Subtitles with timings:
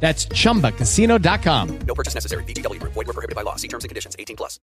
[0.00, 1.78] That's chumbacasino.com.
[1.86, 2.44] No purchase necessary.
[2.44, 2.94] VGW Group.
[2.94, 3.56] Void were prohibited by law.
[3.56, 4.16] See terms and conditions.
[4.18, 4.58] 18 plus.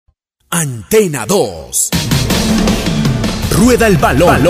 [0.50, 1.90] Antena 2.
[3.52, 4.46] Rueda el balón.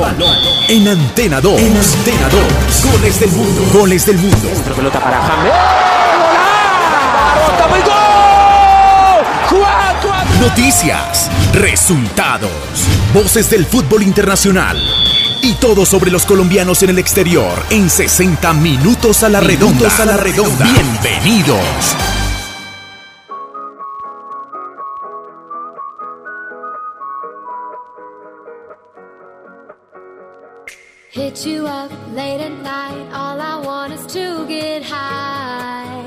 [0.67, 1.59] En Antena 2.
[1.59, 2.91] En Antena 2.
[2.91, 3.61] Goles del mundo.
[3.73, 4.49] Goles del mundo.
[4.75, 5.53] pelota para James.
[10.39, 12.51] Noticias, resultados,
[13.13, 14.77] voces del fútbol internacional
[15.45, 19.95] y todo sobre los colombianos en el exterior en 60 minutos a la redonda.
[19.95, 20.65] a la redonda.
[20.65, 21.95] Bienvenidos.
[31.11, 36.03] Hit you up late at night, all I want is to get high.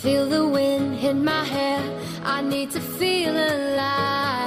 [0.00, 1.82] Feel the wind hit my hair,
[2.24, 4.45] I need to feel alive.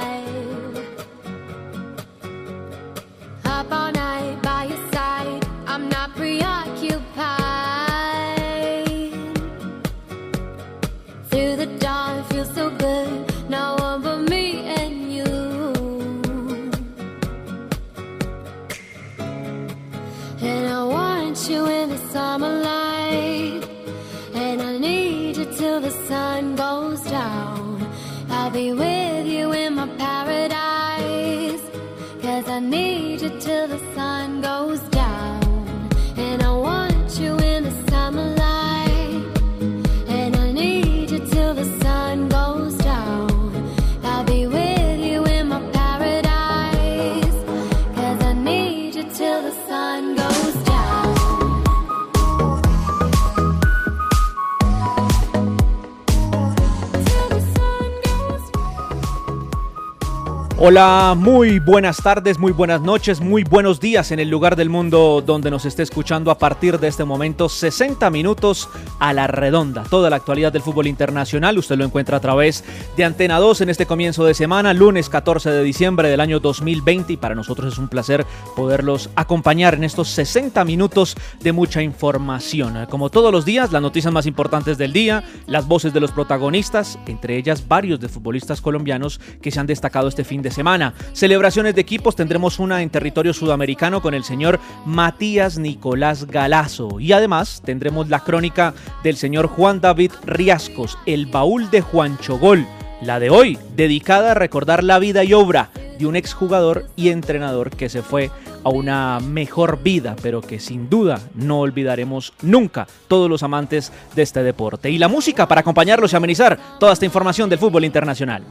[60.62, 65.22] Hola, muy buenas tardes, muy buenas noches, muy buenos días en el lugar del mundo
[65.24, 69.84] donde nos esté escuchando a partir de este momento 60 minutos a la redonda.
[69.84, 72.62] Toda la actualidad del fútbol internacional usted lo encuentra a través
[72.94, 77.14] de Antena 2 en este comienzo de semana, lunes 14 de diciembre del año 2020
[77.14, 82.86] y para nosotros es un placer poderlos acompañar en estos 60 minutos de mucha información.
[82.90, 86.98] Como todos los días, las noticias más importantes del día, las voces de los protagonistas,
[87.06, 90.94] entre ellas varios de futbolistas colombianos que se han destacado este fin de semana.
[91.12, 97.12] Celebraciones de equipos tendremos una en territorio sudamericano con el señor Matías Nicolás Galazo y
[97.12, 102.66] además tendremos la crónica del señor Juan David Riascos, el baúl de Juan Chogol.
[103.02, 107.70] La de hoy, dedicada a recordar la vida y obra de un exjugador y entrenador
[107.70, 108.30] que se fue
[108.64, 114.22] a una mejor vida, pero que sin duda no olvidaremos nunca todos los amantes de
[114.22, 114.90] este deporte.
[114.90, 118.42] Y la música para acompañarlos y amenizar toda esta información del fútbol internacional.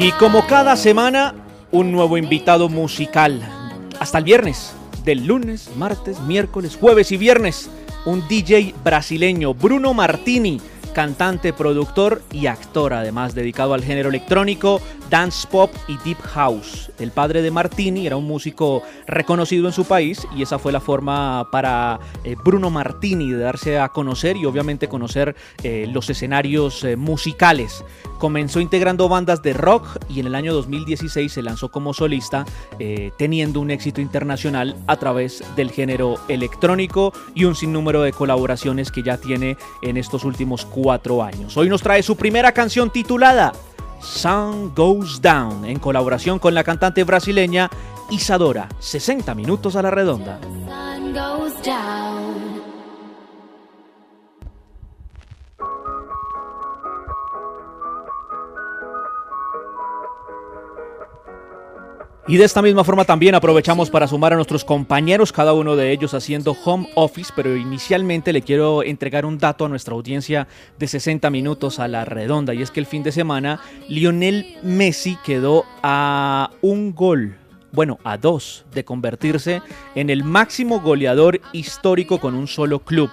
[0.00, 1.34] Y como cada semana,
[1.72, 3.42] un nuevo invitado musical.
[3.98, 4.72] Hasta el viernes,
[5.02, 7.68] del lunes, martes, miércoles, jueves y viernes,
[8.06, 15.46] un DJ brasileño, Bruno Martini, cantante, productor y actor, además dedicado al género electrónico, dance
[15.46, 16.90] pop y deep house.
[16.98, 20.80] El padre de Martini era un músico reconocido en su país y esa fue la
[20.80, 26.82] forma para eh, Bruno Martini de darse a conocer y obviamente conocer eh, los escenarios
[26.84, 27.84] eh, musicales.
[28.18, 32.44] Comenzó integrando bandas de rock y en el año 2016 se lanzó como solista,
[33.16, 39.04] teniendo un éxito internacional a través del género electrónico y un sinnúmero de colaboraciones que
[39.04, 40.77] ya tiene en estos últimos cuatro
[41.22, 41.56] años.
[41.56, 43.52] Hoy nos trae su primera canción titulada
[44.00, 47.68] Sun Goes Down en colaboración con la cantante brasileña
[48.10, 48.68] Isadora.
[48.78, 50.38] 60 minutos a la redonda.
[62.28, 65.92] Y de esta misma forma también aprovechamos para sumar a nuestros compañeros, cada uno de
[65.92, 70.46] ellos haciendo home office, pero inicialmente le quiero entregar un dato a nuestra audiencia
[70.78, 75.16] de 60 minutos a la redonda, y es que el fin de semana Lionel Messi
[75.24, 77.38] quedó a un gol
[77.72, 79.62] bueno, a dos de convertirse
[79.94, 83.10] en el máximo goleador histórico con un solo club.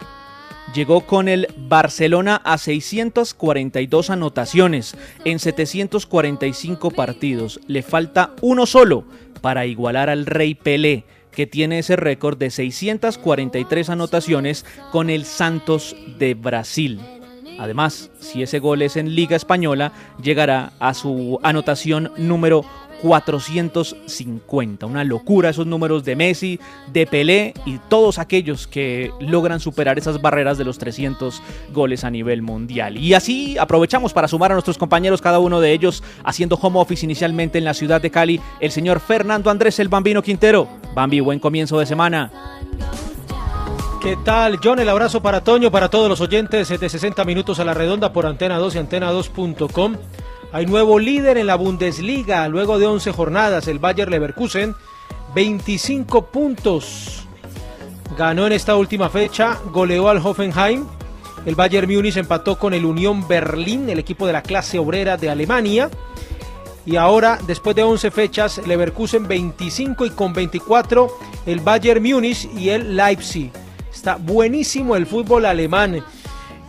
[0.73, 7.59] Llegó con el Barcelona a 642 anotaciones en 745 partidos.
[7.67, 9.05] Le falta uno solo
[9.41, 15.95] para igualar al Rey Pelé, que tiene ese récord de 643 anotaciones con el Santos
[16.17, 16.99] de Brasil.
[17.57, 22.65] Además, si ese gol es en Liga Española, llegará a su anotación número
[23.01, 24.85] 450.
[24.85, 26.59] Una locura esos números de Messi,
[26.91, 31.41] de Pelé y todos aquellos que logran superar esas barreras de los 300
[31.73, 32.97] goles a nivel mundial.
[32.97, 37.05] Y así aprovechamos para sumar a nuestros compañeros, cada uno de ellos haciendo home office
[37.05, 40.67] inicialmente en la ciudad de Cali, el señor Fernando Andrés el Bambino Quintero.
[40.93, 42.31] Bambi, buen comienzo de semana.
[44.01, 44.79] ¿Qué tal, John?
[44.79, 48.27] El abrazo para Toño, para todos los oyentes de 60 minutos a la redonda por
[48.27, 49.95] Antena 2 y Antena2.com.
[50.55, 54.73] Hay nuevo líder en la Bundesliga luego de 11 jornadas, el Bayer Leverkusen,
[55.35, 57.27] 25 puntos.
[58.17, 60.85] Ganó en esta última fecha, goleó al Hoffenheim.
[61.45, 65.29] El Bayern Múnich empató con el Unión Berlín, el equipo de la clase obrera de
[65.29, 65.89] Alemania.
[66.85, 71.17] Y ahora, después de 11 fechas, Leverkusen 25 y con 24
[71.47, 73.51] el Bayern Múnich y el Leipzig.
[73.93, 76.01] Está buenísimo el fútbol alemán.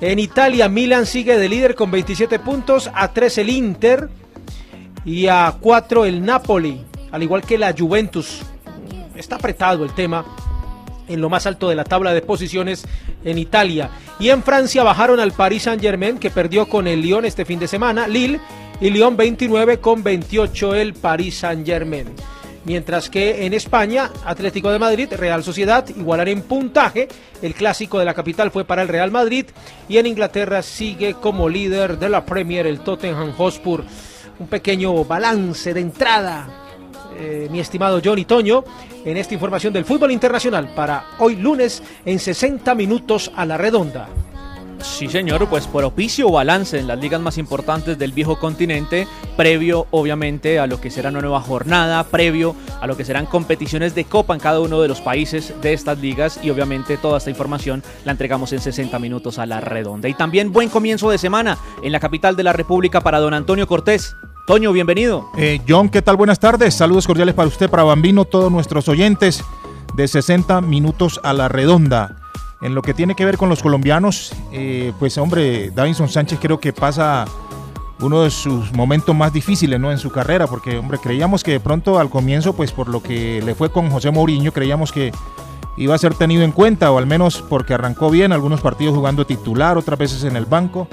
[0.01, 4.11] En Italia, Milan sigue de líder con 27 puntos, a 3 el Inter
[5.07, 8.43] y a 4 el Napoli, al igual que la Juventus.
[9.15, 10.27] Está apretado el tema
[11.09, 12.87] en lo más alto de la tabla de posiciones
[13.25, 13.89] en Italia.
[14.19, 17.69] Y en Francia bajaron al Paris Saint-Germain que perdió con el Lyon este fin de
[17.69, 18.39] semana, Lille
[18.83, 22.09] y Lyon 29 con 28 el Paris Saint-Germain
[22.67, 27.09] mientras que en España, Atlético de Madrid, Real Sociedad igualar en puntaje.
[27.41, 29.47] El clásico de la capital fue para el Real Madrid
[29.89, 33.85] y en Inglaterra sigue como líder de la Premier el Tottenham Hotspur.
[34.39, 36.49] Un pequeño balance de entrada,
[37.19, 38.65] eh, mi estimado Johnny Toño,
[39.05, 44.09] en esta información del fútbol internacional para hoy lunes en 60 minutos a la redonda.
[44.81, 49.07] Sí, señor, pues propicio balance en las ligas más importantes del viejo continente,
[49.37, 53.95] previo obviamente a lo que será una nueva jornada, previo a lo que serán competiciones
[53.95, 57.31] de copa en cada uno de los países de estas ligas y obviamente toda esta
[57.31, 60.09] información la entregamos en 60 minutos a la redonda.
[60.09, 63.67] Y también buen comienzo de semana en la capital de la República para don Antonio
[63.67, 64.15] Cortés.
[64.47, 65.29] Toño, bienvenido.
[65.37, 66.17] Eh, John, ¿qué tal?
[66.17, 66.75] Buenas tardes.
[66.75, 69.43] Saludos cordiales para usted, para Bambino, todos nuestros oyentes
[69.95, 72.17] de 60 minutos a la redonda.
[72.67, 76.59] En lo que tiene que ver con los colombianos, eh, pues hombre, Davinson Sánchez creo
[76.59, 77.25] que pasa
[78.01, 79.93] uno de sus momentos más difíciles ¿no?
[79.93, 83.41] en su carrera, porque hombre, creíamos que de pronto al comienzo, pues por lo que
[83.41, 85.13] le fue con José Mourinho, creíamos que
[85.77, 89.25] iba a ser tenido en cuenta, o al menos porque arrancó bien, algunos partidos jugando
[89.27, 90.89] titular, otras veces en el banco,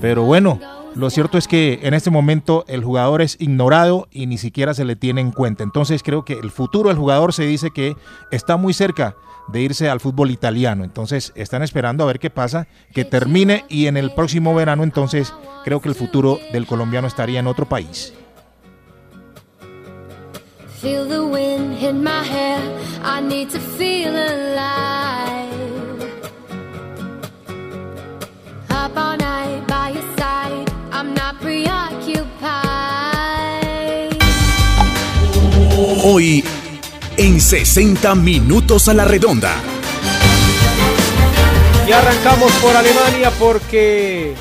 [0.00, 0.60] pero bueno,
[0.96, 4.86] lo cierto es que en este momento el jugador es ignorado y ni siquiera se
[4.86, 5.62] le tiene en cuenta.
[5.62, 7.96] Entonces creo que el futuro del jugador se dice que
[8.30, 9.14] está muy cerca
[9.48, 10.84] de irse al fútbol italiano.
[10.84, 15.34] Entonces están esperando a ver qué pasa, que termine y en el próximo verano entonces
[15.64, 18.14] creo que el futuro del colombiano estaría en otro país.
[28.96, 29.65] All night.
[30.96, 32.16] I'm not preoccupied.
[36.02, 36.42] Hoy
[37.18, 39.56] en 60 minutos a la redonda.
[41.86, 44.34] Y arrancamos por Alemania porque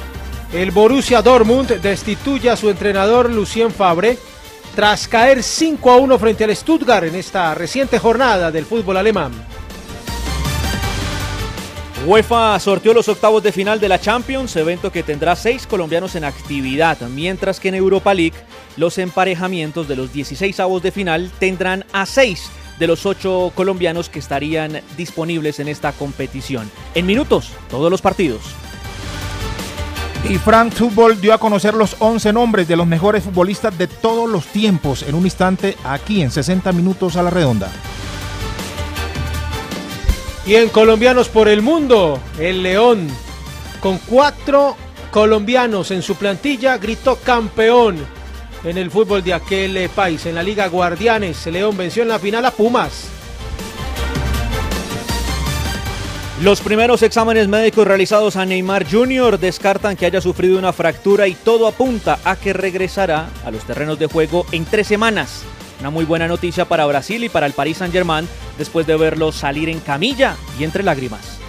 [0.53, 4.17] el Borussia Dortmund destituye a su entrenador Lucien Fabre
[4.73, 9.33] tras caer 5 a 1 frente al Stuttgart en esta reciente jornada del fútbol alemán.
[12.03, 16.23] UEFA sorteó los octavos de final de la Champions, evento que tendrá seis colombianos en
[16.23, 18.35] actividad, mientras que en Europa League
[18.77, 24.09] los emparejamientos de los 16 avos de final tendrán a seis de los ocho colombianos
[24.09, 26.69] que estarían disponibles en esta competición.
[26.93, 28.41] En minutos, todos los partidos.
[30.29, 34.29] Y Frank Football dio a conocer los 11 nombres de los mejores futbolistas de todos
[34.29, 37.71] los tiempos en un instante aquí en 60 minutos a la redonda.
[40.45, 43.07] Y en Colombianos por el Mundo, el León,
[43.81, 44.77] con cuatro
[45.09, 47.97] colombianos en su plantilla, gritó campeón
[48.63, 50.23] en el fútbol de aquel eh, país.
[50.27, 53.07] En la Liga Guardianes, León venció en la final a Pumas.
[56.43, 59.39] Los primeros exámenes médicos realizados a Neymar Jr.
[59.39, 63.97] descartan que haya sufrido una fractura y todo apunta a que regresará a los terrenos
[63.97, 65.43] de juego en tres semanas.
[65.79, 68.27] Una muy buena noticia para Brasil y para el Paris Saint-Germain
[68.57, 71.39] después de verlo salir en camilla y entre lágrimas.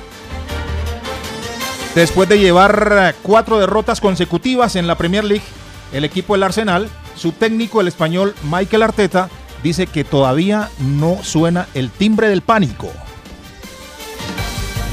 [1.95, 5.45] Después de llevar cuatro derrotas consecutivas en la Premier League,
[5.93, 9.31] el equipo del Arsenal, su técnico, el español Michael Arteta,
[9.63, 12.91] dice que todavía no suena el timbre del pánico.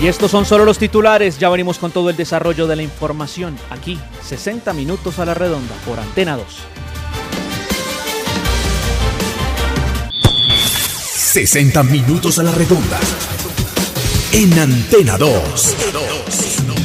[0.02, 3.58] Y estos son solo los titulares, ya venimos con todo el desarrollo de la información
[3.70, 6.46] aquí, 60 minutos a la redonda por Antena 2.
[11.34, 13.00] 60 minutos a la redonda.
[14.34, 16.83] En Antena 2.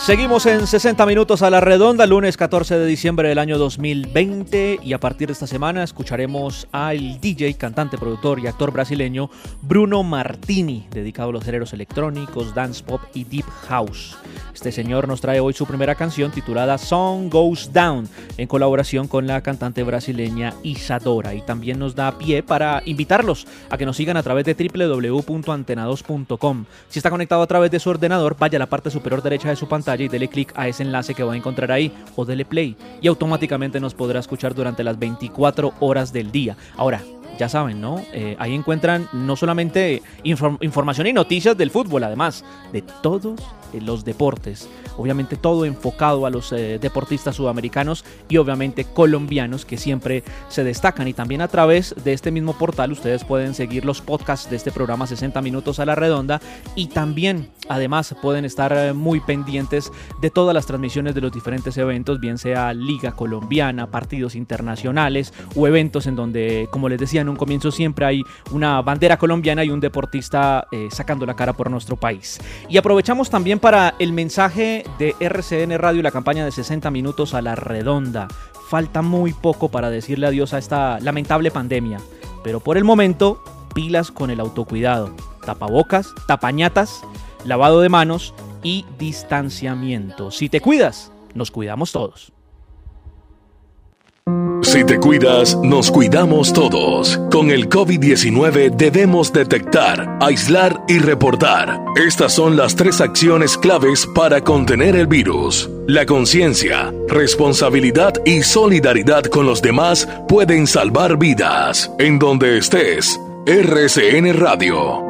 [0.00, 4.94] Seguimos en 60 minutos a la redonda, lunes 14 de diciembre del año 2020 y
[4.94, 9.28] a partir de esta semana escucharemos al DJ, cantante, productor y actor brasileño
[9.60, 14.16] Bruno Martini, dedicado a los géneros electrónicos, dance pop y deep house.
[14.54, 19.26] Este señor nos trae hoy su primera canción titulada Song Goes Down en colaboración con
[19.26, 24.16] la cantante brasileña Isadora y también nos da pie para invitarlos a que nos sigan
[24.16, 26.64] a través de www.antena2.com.
[26.88, 29.56] Si está conectado a través de su ordenador, vaya a la parte superior derecha de
[29.56, 32.44] su pantalla y dele clic a ese enlace que va a encontrar ahí o dele
[32.44, 36.56] play y automáticamente nos podrá escuchar durante las 24 horas del día.
[36.76, 37.02] Ahora,
[37.38, 38.02] ya saben, ¿no?
[38.12, 43.40] Eh, ahí encuentran no solamente inform- información y noticias del fútbol, además de todos
[43.72, 44.68] eh, los deportes.
[44.98, 51.08] Obviamente todo enfocado a los eh, deportistas sudamericanos y obviamente colombianos que siempre se destacan.
[51.08, 54.70] Y también a través de este mismo portal ustedes pueden seguir los podcasts de este
[54.72, 56.40] programa 60 minutos a la redonda
[56.74, 62.20] y también además pueden estar muy pendientes de todas las transmisiones de los diferentes eventos,
[62.20, 67.70] bien sea Liga Colombiana, partidos internacionales o eventos en donde, como les decía un comienzo,
[67.70, 72.38] siempre hay una bandera colombiana y un deportista eh, sacando la cara por nuestro país.
[72.68, 77.34] Y aprovechamos también para el mensaje de RCN Radio y la campaña de 60 minutos
[77.34, 78.28] a la redonda.
[78.68, 81.98] Falta muy poco para decirle adiós a esta lamentable pandemia,
[82.44, 83.42] pero por el momento,
[83.74, 85.14] pilas con el autocuidado.
[85.44, 87.02] Tapabocas, tapañatas,
[87.44, 90.30] lavado de manos y distanciamiento.
[90.30, 92.32] Si te cuidas, nos cuidamos todos.
[94.62, 97.18] Si te cuidas, nos cuidamos todos.
[97.32, 101.80] Con el COVID-19 debemos detectar, aislar y reportar.
[101.96, 105.68] Estas son las tres acciones claves para contener el virus.
[105.88, 111.90] La conciencia, responsabilidad y solidaridad con los demás pueden salvar vidas.
[111.98, 115.02] En donde estés, RCN Radio.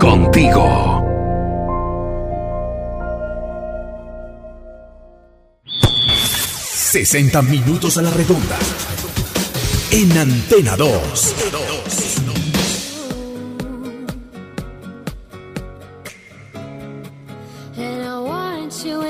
[0.00, 0.93] Contigo.
[6.94, 8.56] ...60 minutos a la redonda.
[9.90, 11.34] En Antena 2.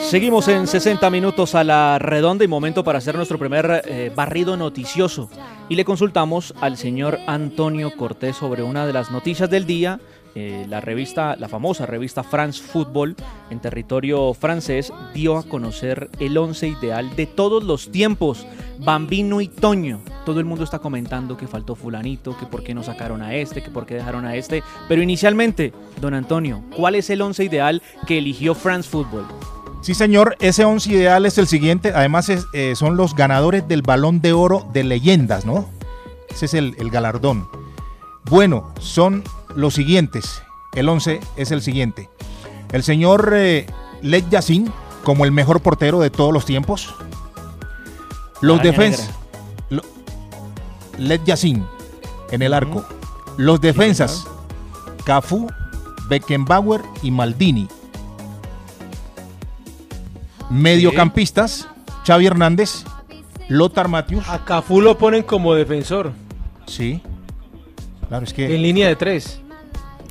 [0.00, 4.57] Seguimos en 60 minutos a la redonda y momento para hacer nuestro primer eh, barrido
[4.57, 5.29] noticioso.
[5.69, 10.00] Y le consultamos al señor Antonio Cortés sobre una de las noticias del día.
[10.37, 13.14] Eh, la revista, la famosa revista France Football
[13.50, 18.45] en territorio francés dio a conocer el once ideal de todos los tiempos.
[18.79, 20.00] Bambino y Toño.
[20.26, 23.62] Todo el mundo está comentando que faltó fulanito, que por qué no sacaron a este,
[23.62, 24.64] que por qué dejaron a este.
[24.88, 29.26] Pero inicialmente, don Antonio, ¿cuál es el once ideal que eligió France Football?
[29.83, 31.93] Sí, señor, ese once ideal es el siguiente.
[31.95, 35.69] Además, eh, son los ganadores del balón de oro de leyendas, ¿no?
[36.29, 37.47] Ese es el galardón.
[38.25, 39.23] Bueno, son
[39.55, 40.43] los siguientes.
[40.75, 42.09] El once es el siguiente.
[42.73, 43.67] El señor eh,
[44.03, 44.73] Led Yassin,
[45.05, 46.95] como el mejor portero de todos los tiempos.
[48.41, 49.11] Los defensas.
[50.99, 51.65] Led Yassin
[52.31, 52.85] en el arco.
[53.37, 54.27] Los defensas.
[55.05, 55.47] Cafú,
[56.09, 57.69] Beckenbauer y Maldini.
[60.51, 61.69] Mediocampistas,
[62.07, 62.85] Xavi Hernández,
[63.49, 64.29] Lothar Matthews.
[64.29, 66.13] A Cafú lo ponen como defensor.
[66.67, 67.03] Sí.
[68.09, 68.55] Claro, es que.
[68.55, 69.41] En línea de tres.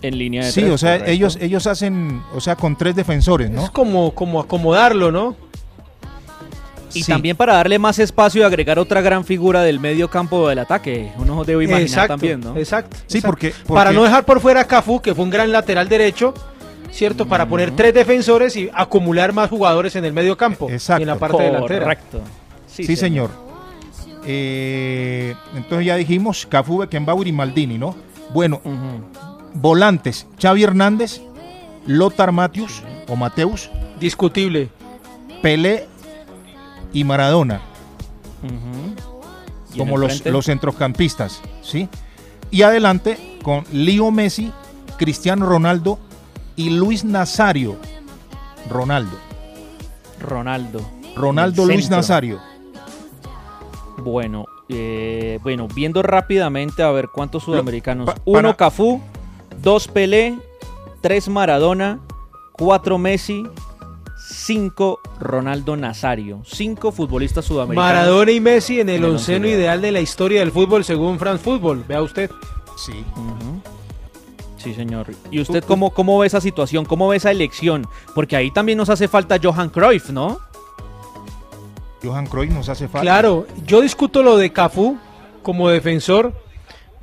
[0.04, 1.12] En línea de Sí, tres, o sea, correcto.
[1.12, 3.64] ellos, ellos hacen, o sea, con tres defensores, ¿no?
[3.66, 5.36] Es como, como acomodarlo, ¿no?
[6.94, 7.12] Y Sí.
[7.12, 11.12] también para darle más espacio y agregar otra gran figura del medio campo del ataque.
[11.18, 12.56] Uno debe imaginar exacto, también, ¿no?
[12.56, 12.98] Exacto.
[13.08, 13.28] Sí, exacto.
[13.28, 16.36] porque, Para no dejar por fuera a Cafú, que fue un gran lateral derecho,
[16.92, 17.26] ¿cierto?
[17.28, 21.00] Para poner tres defensores y acumular más jugadores en el medio campo Exacto.
[21.00, 21.86] y en la parte delantera.
[21.86, 22.22] Correcto.
[22.68, 23.32] Sí, señor.
[24.26, 27.96] Eh, entonces ya dijimos Cafú, Beckenbauer y Maldini, ¿no?
[28.34, 28.62] Bueno,
[29.54, 31.22] volantes, Xavi Hernández,
[31.86, 33.70] Lothar Matthews o Mateus,
[34.00, 34.70] Discutible.
[35.42, 35.88] Pelé
[36.94, 37.62] y Maradona,
[39.74, 41.90] Y como los, los centrocampistas, ¿sí?
[42.52, 44.52] Y adelante con Leo Messi,
[44.98, 46.00] Cristiano Ronaldo
[46.56, 47.78] y Luis Nazario
[48.70, 49.18] Ronaldo.
[50.22, 50.82] Ronaldo.
[51.16, 51.98] Ronaldo Luis centro.
[51.98, 52.40] Nazario.
[53.98, 58.06] Bueno, eh, bueno, viendo rápidamente a ver cuántos sudamericanos.
[58.06, 59.02] pa- Uno Cafú,
[59.64, 60.38] dos Pelé,
[61.02, 62.00] tres Maradona,
[62.52, 63.48] cuatro Messi,
[64.30, 66.42] cinco Ronaldo Nazario.
[66.46, 67.94] Cinco futbolistas sudamericanos.
[67.94, 69.82] Maradona y Messi en el En el once onceno ideal.
[69.82, 71.84] de la historia del fútbol según France Football.
[71.88, 72.30] Vea usted.
[72.78, 73.04] Sí.
[74.58, 75.08] Sí, señor.
[75.32, 76.86] ¿Y usted cómo, cómo ve esa situación?
[76.86, 77.88] ¿Cómo ve esa elección?
[78.14, 80.40] Porque ahí también nos hace falta Johan Cruyff, ¿no?
[82.02, 83.02] Johan Cruyff nos hace falta.
[83.02, 84.98] Claro, yo discuto lo de Cafú
[85.42, 86.34] como defensor.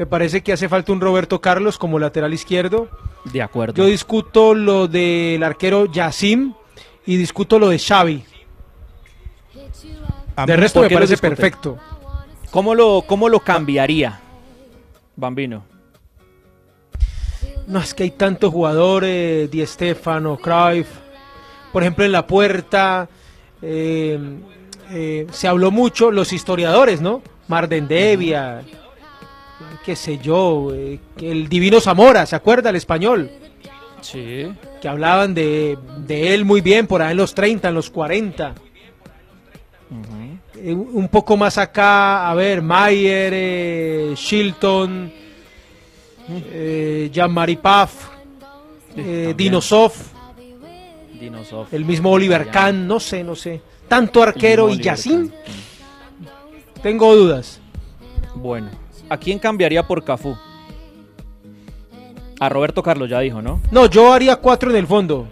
[0.00, 2.88] Me parece que hace falta un Roberto Carlos como lateral izquierdo.
[3.30, 3.74] De acuerdo.
[3.74, 6.54] Yo discuto lo del arquero Yacim
[7.04, 8.24] y discuto lo de Xavi.
[10.46, 11.76] De resto ¿por me parece perfecto.
[12.50, 14.18] ¿Cómo lo, cómo lo cambiaría,
[15.16, 15.64] Bambino?
[17.66, 20.88] No, es que hay tantos jugadores, Di Stefano, Cruyff,
[21.74, 23.06] por ejemplo en la puerta,
[23.60, 24.18] eh,
[24.92, 27.20] eh, se habló mucho, los historiadores, ¿no?
[27.48, 28.62] Marden Devia,
[29.84, 33.30] qué sé yo, eh, el divino Zamora, ¿se acuerda el español?
[34.00, 34.46] Sí.
[34.80, 38.54] Que hablaban de, de él muy bien por ahí en los 30, en los 40.
[40.56, 45.12] Eh, un poco más acá, a ver, Mayer, eh, Shilton,
[46.28, 48.08] eh, Jean-Marie Paf,
[48.90, 49.36] eh, también.
[49.36, 49.92] Dinosov,
[51.18, 51.66] Dinosov.
[51.72, 52.50] el mismo Oliver Ya.
[52.52, 53.60] Kahn, no sé, no sé.
[53.88, 55.30] Tanto arquero y Yacine,
[56.82, 57.60] tengo dudas.
[58.34, 58.68] Bueno,
[59.10, 60.34] ¿a quién cambiaría por Cafú?
[62.38, 63.60] A Roberto Carlos ya dijo, ¿no?
[63.70, 65.26] No, yo haría cuatro en el fondo.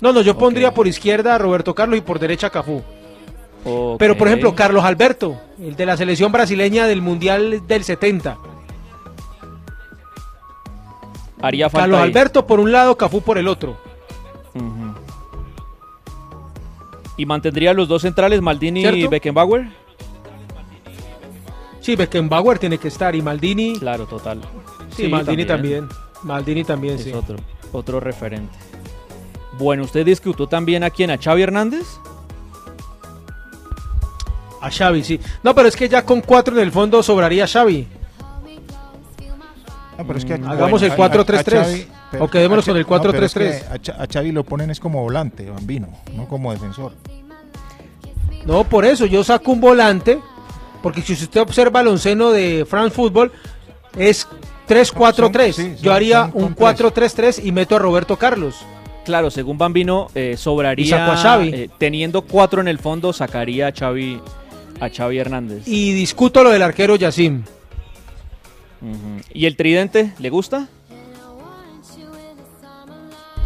[0.00, 2.82] No, no, yo pondría por izquierda a Roberto Carlos y por derecha a Cafú.
[3.98, 8.38] Pero, por ejemplo, Carlos Alberto, el de la selección brasileña del Mundial del 70.
[11.40, 12.08] haría falta Carlos ahí.
[12.08, 13.76] Alberto por un lado, Cafú por el otro.
[17.16, 19.06] ¿Y mantendría los dos centrales, Maldini y.
[19.06, 19.81] Beckenbauer?
[21.82, 23.78] Sí, Beckenbauer tiene que estar y Maldini.
[23.78, 24.40] Claro, total.
[24.96, 25.88] Sí, Maldini también.
[26.22, 27.12] Maldini también, Es sí.
[27.12, 27.36] otro,
[27.72, 28.56] otro referente.
[29.58, 31.10] Bueno, ¿usted discutó también a quién?
[31.10, 31.86] ¿A Xavi Hernández?
[34.60, 35.20] A Xavi, sí.
[35.42, 37.86] No, pero es que ya con cuatro en el fondo sobraría Xavi.
[39.98, 41.58] No, pero es que a- Hagamos el a- 4-3-3.
[41.60, 43.60] a Xavi- pero- O quedémonos con el no, pero es 4-3-3.
[43.60, 46.92] que a Xa- a Xavi lo ponen es como volante, bambino, no como defensor.
[48.46, 50.18] No, por eso yo saco un volante,
[50.82, 53.32] porque si usted observa el onceno de France Football,
[53.96, 54.26] es
[54.68, 55.52] 3-4-3.
[55.54, 58.56] Son- sí, yo haría un 4-3-3 y meto a Roberto Carlos.
[59.04, 60.84] Claro, según Bambino, eh, sobraría.
[60.84, 61.48] Y sacó a Xavi.
[61.52, 64.20] eh, teniendo cuatro en el fondo, sacaría a Xavi,
[64.80, 65.62] a Xavi Hernández.
[65.66, 67.42] Y discuto lo del arquero Yacim.
[68.80, 69.22] Ujú.
[69.34, 70.12] ¿Y el tridente?
[70.18, 70.68] ¿Le gusta?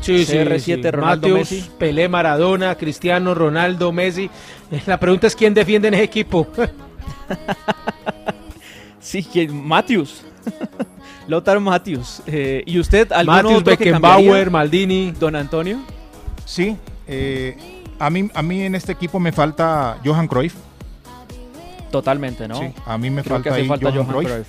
[0.02, 0.90] Sí, sí, CR7, sí.
[0.90, 1.70] Ronaldo, Mateus, Messi.
[1.78, 4.30] Pelé, Maradona, Cristiano, Ronaldo, Messi.
[4.86, 6.46] La pregunta es quién defiende en ese equipo.
[9.06, 9.64] Sí, ¿quién?
[9.64, 10.24] Matthews.
[11.28, 12.22] Lothar Matthews.
[12.26, 15.12] Eh, ¿Y usted, algún Matthews, otro que Beckenbauer, cambiaría, Maldini.
[15.12, 15.78] don Antonio?
[16.44, 17.56] Sí, eh,
[18.00, 20.54] a, mí, a mí en este equipo me falta Johan Cruyff.
[21.92, 22.58] Totalmente, ¿no?
[22.58, 24.32] Sí, a mí me Creo que falta hace ahí falta Johan, Johan Cruyff.
[24.32, 24.48] Cruyff.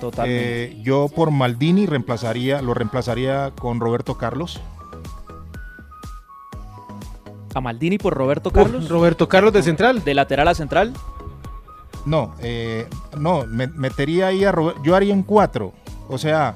[0.00, 0.64] Totalmente.
[0.64, 4.60] Eh, yo por Maldini reemplazaría, lo reemplazaría con Roberto Carlos.
[7.54, 8.90] ¿A Maldini por Roberto Uf, Carlos?
[8.90, 10.04] Roberto Carlos de central.
[10.04, 10.92] ¿De lateral a central?
[12.06, 12.86] No, eh,
[13.18, 15.72] no, me- metería ahí a Robert- yo haría un 4.
[16.08, 16.54] O sea,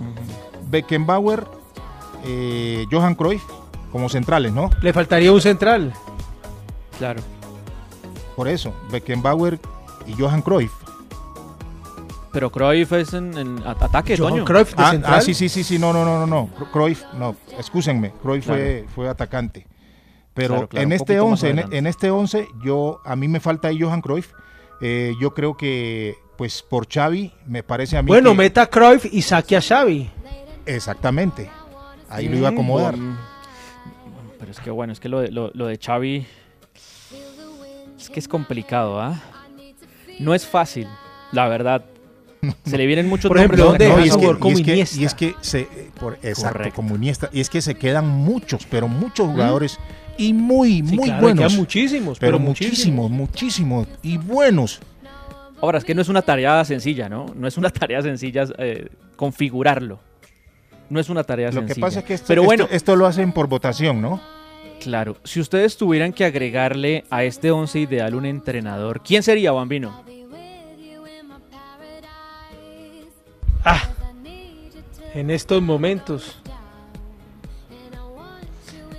[0.71, 1.45] Beckenbauer,
[2.25, 3.43] eh, Johan Cruyff
[3.93, 4.71] como centrales, ¿no?
[4.81, 5.93] Le faltaría un central.
[6.99, 7.21] Claro.
[8.37, 9.59] Por eso, Beckenbauer
[10.07, 10.73] y Johan Cruyff.
[12.33, 14.45] Pero Cruyff es en, ataque, Johan Toño.
[14.45, 15.15] Cruyff de Ah, central.
[15.17, 16.49] ah, sí, sí, sí, sí, no, no, no, no, no.
[16.73, 18.93] Cruyff, no, excúsenme, Cruyff fue, Claro.
[18.95, 19.67] fue atacante.
[20.33, 21.79] Pero Claro, claro, en este poquito más 11, en, adelante.
[21.79, 24.31] en este 11, yo, a mí me falta ahí Johan Cruyff.
[24.81, 28.66] Eh, yo creo que, pues, por Xavi, me parece a mí Bueno, que- meta a
[28.71, 30.09] Cruyff y saque a Xavi.
[30.66, 31.51] Exactamente.
[32.09, 32.97] Ahí lo iba a acomodar.
[32.97, 33.19] bueno.
[34.38, 36.27] Pero es que bueno, es que lo de, lo, lo de Xavi
[37.99, 39.21] es que es complicado, ¿ah?
[40.19, 40.87] No es fácil,
[41.33, 41.85] la verdad.
[42.64, 44.72] Se le vienen muchos Por ejemplo, nombres ¿dónde No, y es que, y es que-
[44.72, 45.00] Iniesta?
[45.00, 46.76] y es que se, por- exacto, Correcto.
[46.76, 47.29] como Iniesta.
[47.33, 49.79] Y es que se quedan muchos, pero muchos jugadores
[50.16, 51.55] y muy, Sí, muy claro, buenos.
[51.57, 54.81] muchísimos, pero pero muchísimos, muchísimos y buenos.
[55.61, 57.26] Ahora, es que no es una tarea sencilla, ¿no?
[57.37, 60.00] No es una tarea sencilla eh, configurarlo.
[60.88, 61.74] No es una tarea Lo sencilla.
[61.74, 64.20] que pasa es que esto, Pero bueno, esto, esto lo hacen por votación, ¿no?
[64.81, 70.03] claro, si ustedes tuvieran que agregarle a este once ideal un entrenador, ¿quién sería, Bambino?
[73.64, 73.83] Ah,
[75.14, 76.37] en estos momentos.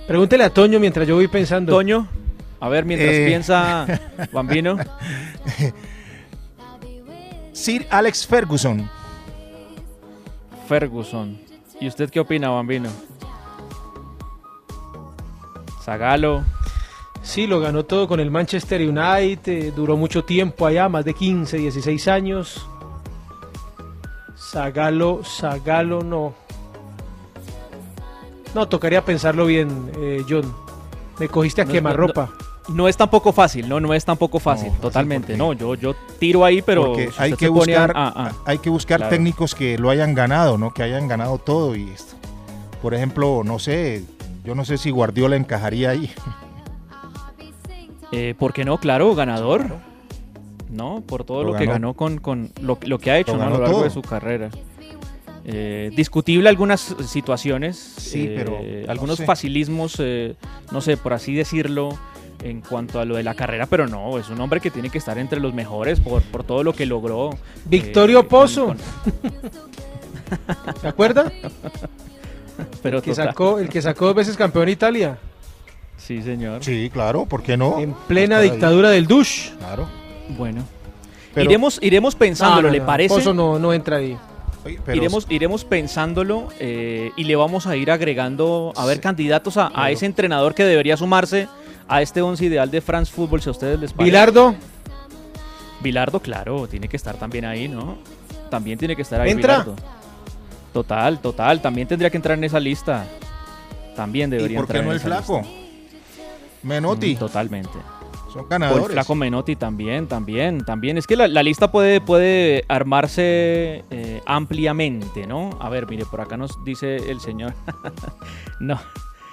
[0.06, 1.72] Pregúntele a Toño mientras yo voy pensando.
[1.72, 2.06] Toño,
[2.60, 3.24] A ver, mientras Eh.
[3.26, 3.86] piensa
[4.32, 4.76] Bambino.
[7.52, 8.88] Sir Alex Ferguson.
[10.68, 11.38] Ferguson.
[11.80, 12.88] ¿Y usted qué opina, Bambino?
[15.82, 16.44] Zagalo.
[17.22, 21.14] Sí, lo ganó todo con el Manchester United, eh, duró mucho tiempo allá, más de
[21.14, 22.66] 15, 16 años.
[24.52, 26.34] Zagalo, Zagalo no.
[28.54, 30.54] No, tocaría pensarlo bien, eh, John.
[31.18, 32.30] Me cogiste a No, quemarropa.
[32.68, 35.36] No es tampoco fácil, no, no es tampoco fácil, totalmente.
[35.36, 38.32] No, yo, yo tiro ahí, pero Porque si hay que a- buscar, ah, ah.
[38.44, 39.10] hay que buscar Claro.
[39.10, 40.72] técnicos que lo hayan ganado, ¿no?
[40.72, 42.14] Que hayan ganado todo y esto.
[42.82, 44.04] Por ejemplo, no sé,
[44.44, 46.10] yo no sé si Guardiola encajaría ahí.
[48.12, 48.76] Eh, ¿Por qué no?
[48.78, 49.64] Claro, ganador.
[50.72, 51.02] ¿No?
[51.06, 51.94] Por todo Lo lo, que ganó.
[51.94, 53.44] con, con lo, lo que ha hecho Lo ¿no?
[53.44, 53.84] a lo largo todo.
[53.84, 54.48] de su carrera.
[55.44, 57.76] Eh, discutible algunas situaciones.
[57.76, 59.26] Sí, eh, pero no Algunos sé.
[59.26, 60.36] facilismos, eh,
[60.70, 61.90] no sé, por así decirlo,
[62.42, 64.98] en cuanto a lo de la carrera, pero no, es un hombre que tiene que
[64.98, 67.30] estar entre los mejores por, por todo lo que logró.
[67.66, 68.66] Victorio eh, con- Pozo.
[68.66, 68.78] con-
[70.80, 71.30] ¿Se acuerda?
[72.82, 73.28] pero el, que total.
[73.28, 75.18] sacó, el que sacó dos veces campeón de Italia.
[75.96, 76.64] Sí, señor.
[76.64, 77.78] Sí, claro, ¿por qué no?
[77.78, 78.50] En plena ahí.
[78.50, 79.50] dictadura del Dush.
[79.58, 79.88] Claro.
[80.30, 80.64] Bueno.
[81.34, 83.14] Pero- iremos, iremos pensándolo, No, no, ¿le no, parece?
[83.14, 84.16] Pozo no, no entra ahí.
[84.64, 89.56] Oye, pero- iremos, iremos pensándolo eh, y le vamos a ir agregando a ver candidatos
[89.56, 91.48] a, a ese entrenador que debería sumarse
[91.88, 94.10] a este once ideal de France Football, si a ustedes les parece.
[94.10, 94.54] Bilardo.
[95.82, 97.98] Bilardo, claro, tiene que estar también ahí, ¿no?
[98.50, 99.54] También tiene que estar ahí ¿Entra?
[99.64, 99.76] Bilardo.
[100.72, 103.04] Total, total, también tendría que entrar en esa lista.
[103.96, 105.38] También ¿Y debería por qué entrar no en el esa flaco?
[105.40, 105.54] lista.
[106.62, 107.14] Menotti.
[107.14, 107.78] Mm, totalmente.
[108.32, 108.86] Son O ganadores.
[108.86, 110.96] el flaco Menotti también, también, también.
[110.98, 115.50] Es que la, la lista puede, puede armarse eh, ampliamente, ¿no?
[115.60, 117.52] A ver, mire, por acá nos dice el señor.
[118.60, 118.80] no.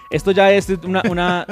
[0.10, 1.46] Esto ya es una, una,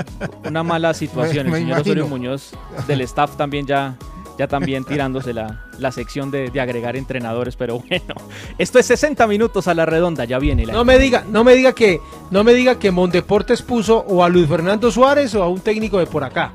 [0.43, 1.45] una mala situación.
[1.45, 2.07] Me- me el señor Osorio.
[2.07, 2.51] Muñoz
[2.87, 3.95] del staff también ya,
[4.39, 8.15] ya también tirándose la, la sección de, de agregar entrenadores, pero bueno.
[8.57, 11.53] Esto es 60 minutos a la redonda, ya viene la No me diga, no me
[11.53, 15.47] diga que, no me diga que Mondeportes puso o a Luis Fernando Suárez o a
[15.47, 16.51] un técnico de por acá.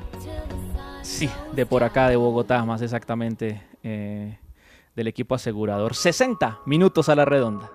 [1.13, 4.39] Sí, de por acá, de Bogotá, más exactamente, eh,
[4.95, 5.93] del equipo asegurador.
[5.93, 7.71] 60 minutos a la redonda.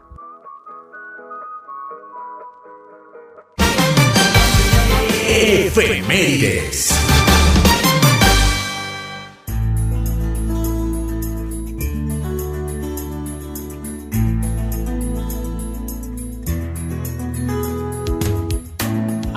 [5.29, 6.93] Efemérides.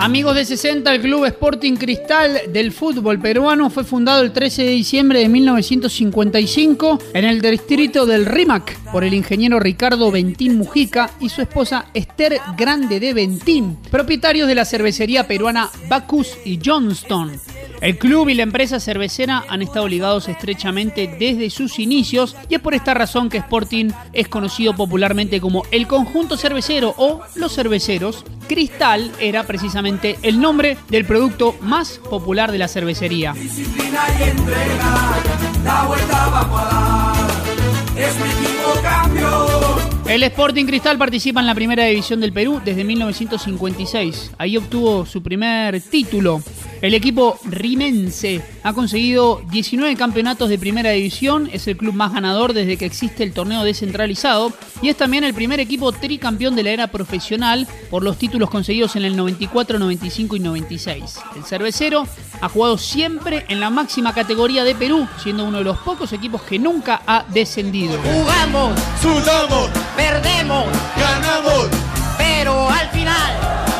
[0.01, 4.69] Amigos de 60, el Club Sporting Cristal del fútbol peruano fue fundado el 13 de
[4.71, 11.29] diciembre de 1955 en el distrito del Rímac por el ingeniero Ricardo Ventín Mujica y
[11.29, 17.39] su esposa Esther Grande de Ventín, propietarios de la cervecería peruana Bacchus y Johnston.
[17.81, 22.61] El club y la empresa cervecera han estado ligados estrechamente desde sus inicios y es
[22.61, 28.23] por esta razón que Sporting es conocido popularmente como el conjunto cervecero o los cerveceros.
[28.47, 33.33] Cristal era precisamente el nombre del producto más popular de la cervecería.
[33.33, 35.17] Disciplina y entrega,
[35.63, 37.99] la vuelta vamos a dar.
[37.99, 39.80] Es mi.
[40.11, 44.31] El Sporting Cristal participa en la primera división del Perú desde 1956.
[44.37, 46.43] Ahí obtuvo su primer título.
[46.81, 52.53] El equipo rimense ha conseguido 19 campeonatos de primera división, es el club más ganador
[52.53, 56.71] desde que existe el torneo descentralizado y es también el primer equipo tricampeón de la
[56.71, 61.19] era profesional por los títulos conseguidos en el 94, 95 y 96.
[61.35, 62.07] El cervecero
[62.41, 66.41] ha jugado siempre en la máxima categoría de Perú, siendo uno de los pocos equipos
[66.41, 67.97] que nunca ha descendido.
[68.01, 69.69] Jugamos, sudamos,
[70.01, 70.65] perdemos,
[70.97, 71.67] ganamos,
[72.17, 73.31] pero al final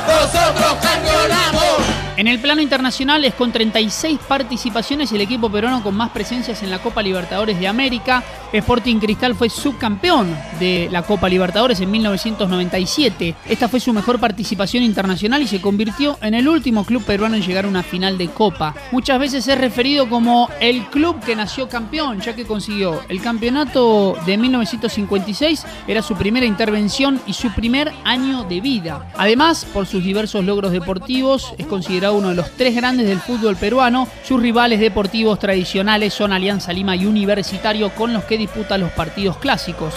[0.08, 2.01] nosotros campeonamos.
[2.22, 6.70] En el plano internacional es con 36 participaciones el equipo peruano con más presencias en
[6.70, 8.24] la Copa Libertadores de América.
[8.54, 13.34] Sporting Cristal fue subcampeón de la Copa Libertadores en 1997.
[13.50, 17.42] Esta fue su mejor participación internacional y se convirtió en el último club peruano en
[17.42, 18.76] llegar a una final de Copa.
[18.92, 24.16] Muchas veces es referido como el club que nació campeón, ya que consiguió el campeonato
[24.28, 29.08] de 1956, era su primera intervención y su primer año de vida.
[29.18, 33.56] Además, por sus diversos logros deportivos, es considerado uno de los tres grandes del fútbol
[33.56, 34.08] peruano.
[34.24, 39.38] Sus rivales deportivos tradicionales son Alianza Lima y Universitario, con los que disputa los partidos
[39.38, 39.94] clásicos.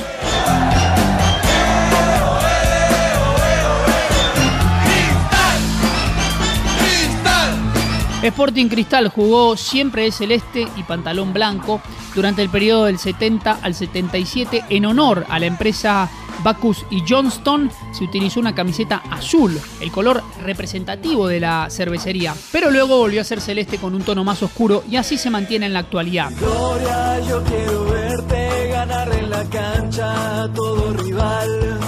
[8.25, 11.83] Sporting Cristal jugó siempre de celeste y pantalón blanco.
[12.15, 16.09] durante el periodo del 70 al 77 en honor a la empresa
[16.45, 22.71] Bacchus y Johnston se utilizó una camiseta azul, el color representativo de la cervecería, pero
[22.71, 25.73] luego volvió a ser celeste con un tono más oscuro y así se mantiene en
[25.73, 26.31] la actualidad.
[26.39, 31.84] Gloria, yo quiero verte ganar en la cancha todo rival.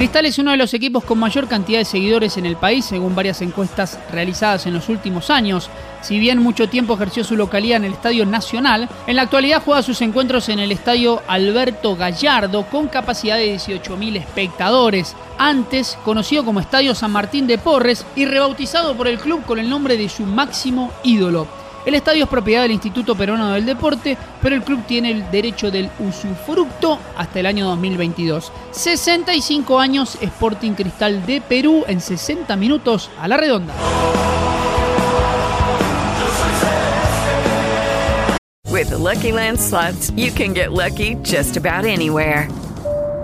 [0.00, 3.14] Cristal es uno de los equipos con mayor cantidad de seguidores en el país, según
[3.14, 5.68] varias encuestas realizadas en los últimos años.
[6.00, 9.82] Si bien mucho tiempo ejerció su localidad en el Estadio Nacional, en la actualidad juega
[9.82, 16.60] sus encuentros en el Estadio Alberto Gallardo con capacidad de 18.000 espectadores, antes conocido como
[16.60, 20.22] Estadio San Martín de Porres y rebautizado por el club con el nombre de su
[20.22, 21.59] máximo ídolo.
[21.86, 25.70] El estadio es propiedad del Instituto Peruano del Deporte, pero el club tiene el derecho
[25.70, 28.52] del usufructo hasta el año 2022.
[28.70, 33.74] 65 años Sporting Cristal de Perú en 60 minutos a la redonda.
[38.70, 39.32] With the Lucky
[40.16, 42.48] you can get lucky just about anywhere.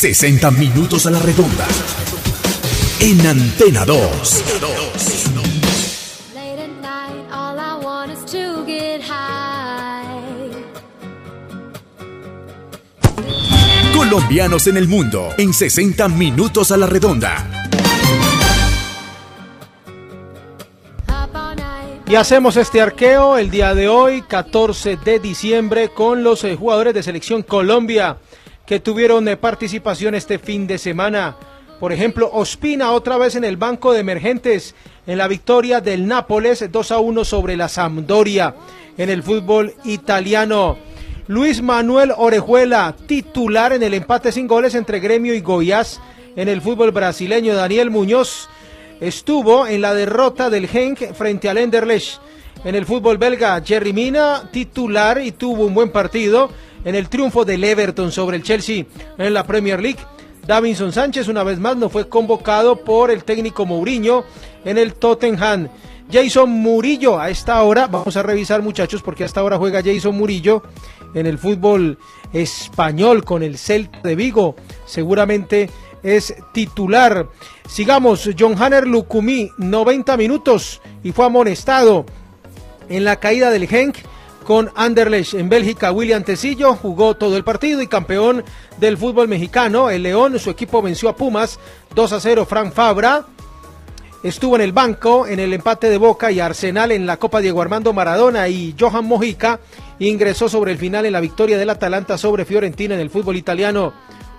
[0.00, 1.66] ...60 minutos a la redonda...
[3.00, 4.44] ...en Antena 2.
[6.34, 10.08] Late at night, all I want is to get high.
[13.94, 15.34] Colombianos en el mundo...
[15.36, 17.68] ...en 60 minutos a la redonda...
[22.06, 26.94] Y hacemos este arqueo el día de hoy, 14 de diciembre, con los eh, jugadores
[26.94, 28.16] de selección Colombia
[28.70, 31.34] que tuvieron eh, participación este fin de semana.
[31.80, 34.76] Por ejemplo, Ospina otra vez en el banco de emergentes
[35.08, 38.54] en la victoria del Nápoles 2 a 1 sobre la Sampdoria
[38.96, 40.78] en el fútbol italiano.
[41.26, 46.00] Luis Manuel Orejuela, titular en el empate sin goles entre Gremio y Goiás
[46.36, 47.56] en el fútbol brasileño.
[47.56, 48.48] Daniel Muñoz
[49.00, 52.20] estuvo en la derrota del Genk frente al Enderlecht.
[52.62, 56.50] En el fútbol belga, Jerry Mina, titular y tuvo un buen partido
[56.84, 58.84] en el triunfo del Everton sobre el Chelsea
[59.18, 60.00] en la Premier League.
[60.46, 64.24] Davinson Sánchez una vez más no fue convocado por el técnico Mourinho
[64.64, 65.68] en el Tottenham.
[66.12, 70.16] Jason Murillo a esta hora, vamos a revisar muchachos porque a esta hora juega Jason
[70.16, 70.62] Murillo
[71.14, 71.98] en el fútbol
[72.32, 74.56] español con el Celta de Vigo.
[74.86, 75.70] Seguramente
[76.02, 77.28] es titular.
[77.68, 82.06] Sigamos, John Hanner Lukumi, 90 minutos y fue amonestado
[82.88, 83.96] en la caída del Genk
[84.44, 85.92] con Anderlecht en Bélgica.
[85.92, 88.44] William Tecillo jugó todo el partido y campeón
[88.78, 89.90] del fútbol mexicano.
[89.90, 91.58] El León, su equipo venció a Pumas
[91.94, 92.46] 2 a 0.
[92.46, 93.26] Frank Fabra
[94.22, 97.62] estuvo en el banco en el empate de Boca y Arsenal en la Copa Diego
[97.62, 99.60] Armando Maradona y Johan Mojica
[99.98, 103.92] ingresó sobre el final en la victoria del Atalanta sobre Fiorentina en el fútbol italiano.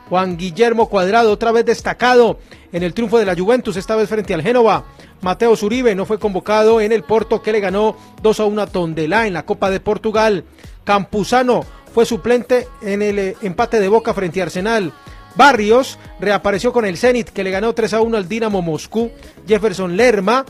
[0.10, 2.38] Juan Guillermo Cuadrado, otra vez destacado
[2.74, 4.84] en el triunfo de la Juventus, esta vez frente al Génova.
[5.22, 8.68] Mateo Zuribe no fue convocado en el Porto que le ganó 2 a 1 a
[8.68, 10.46] Tondela en la Copa de Portugal.
[10.84, 14.92] Campuzano fue suplente en el eh, empate de Boca frente a Arsenal.
[15.36, 19.12] Barrios reapareció con el Zenit que le ganó 3 a 1 al Dinamo Moscú.
[19.48, 20.46] Jefferson Lerma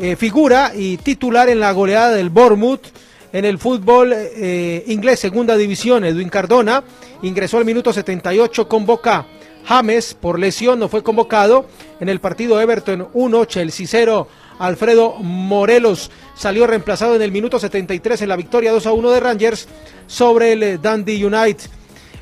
[0.00, 2.86] eh, figura y titular en la goleada del Bournemouth
[3.32, 6.04] en el fútbol eh, inglés, segunda división.
[6.04, 6.82] Edwin Cardona
[7.22, 9.26] ingresó al minuto 78 con Boca.
[9.66, 11.66] James, por lesión, no fue convocado
[11.98, 14.28] en el partido Everton 1, Chelsea 0.
[14.58, 19.20] Alfredo Morelos salió reemplazado en el minuto 73 en la victoria 2 a 1 de
[19.20, 19.68] Rangers
[20.06, 21.68] sobre el eh, Dundee United.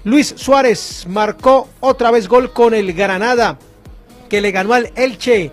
[0.04, 3.58] Luis Suárez marcó otra vez gol con el Granada,
[4.28, 5.52] que le ganó al Elche.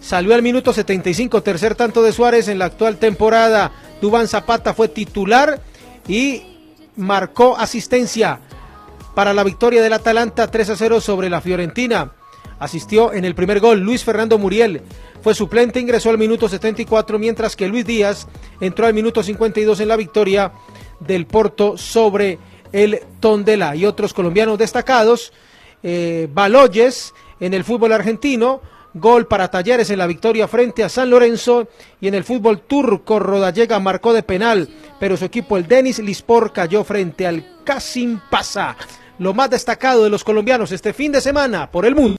[0.00, 3.72] Salió al minuto 75, tercer tanto de Suárez en la actual temporada.
[4.00, 5.60] Dubán Zapata fue titular
[6.06, 6.42] y
[6.96, 8.40] marcó asistencia.
[9.14, 12.12] Para la victoria del Atalanta 3 a 0 sobre la Fiorentina.
[12.58, 14.82] Asistió en el primer gol Luis Fernando Muriel.
[15.22, 18.26] Fue suplente, ingresó al minuto 74, mientras que Luis Díaz
[18.60, 20.52] entró al minuto 52 en la victoria
[21.00, 22.38] del Porto sobre
[22.72, 23.76] el Tondela.
[23.76, 25.32] Y otros colombianos destacados,
[25.82, 28.60] eh, Baloyes en el fútbol argentino,
[29.00, 31.68] gol para Talleres en la victoria frente a San Lorenzo
[32.00, 36.52] y en el fútbol turco Rodallega marcó de penal, pero su equipo el Denis Lispor
[36.52, 38.76] cayó frente al Casim Pasa.
[39.18, 42.18] Lo más destacado de los colombianos este fin de semana por el mundo.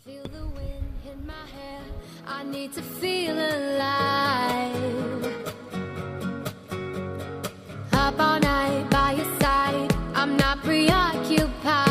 [8.89, 11.88] By side, I'm not preoccupied.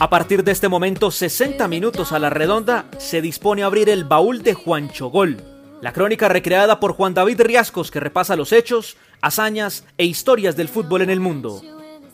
[0.00, 4.04] A partir de este momento, 60 minutos a la redonda, se dispone a abrir el
[4.04, 5.36] baúl de Juancho Gol.
[5.80, 10.68] La crónica recreada por Juan David Riascos que repasa los hechos, hazañas e historias del
[10.68, 11.62] fútbol en el mundo.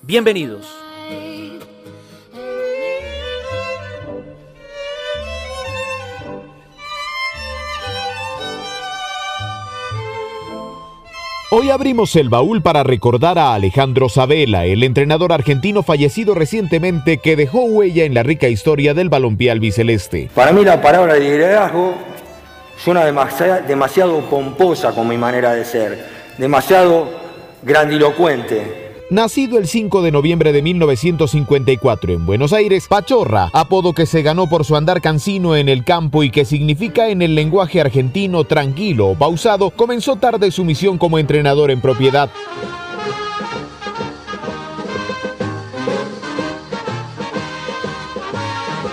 [0.02, 0.89] Bienvenidos.
[11.52, 17.34] Hoy abrimos el baúl para recordar a Alejandro Sabela, el entrenador argentino fallecido recientemente que
[17.34, 20.30] dejó huella en la rica historia del balompié albiceleste.
[20.32, 21.94] Para mí la palabra liderazgo
[22.76, 26.06] suena demasiado, demasiado pomposa con mi manera de ser,
[26.38, 27.08] demasiado
[27.64, 28.79] grandilocuente.
[29.10, 34.48] Nacido el 5 de noviembre de 1954 en Buenos Aires, Pachorra, apodo que se ganó
[34.48, 39.08] por su andar cansino en el campo y que significa en el lenguaje argentino tranquilo
[39.08, 42.30] o pausado, comenzó tarde su misión como entrenador en propiedad.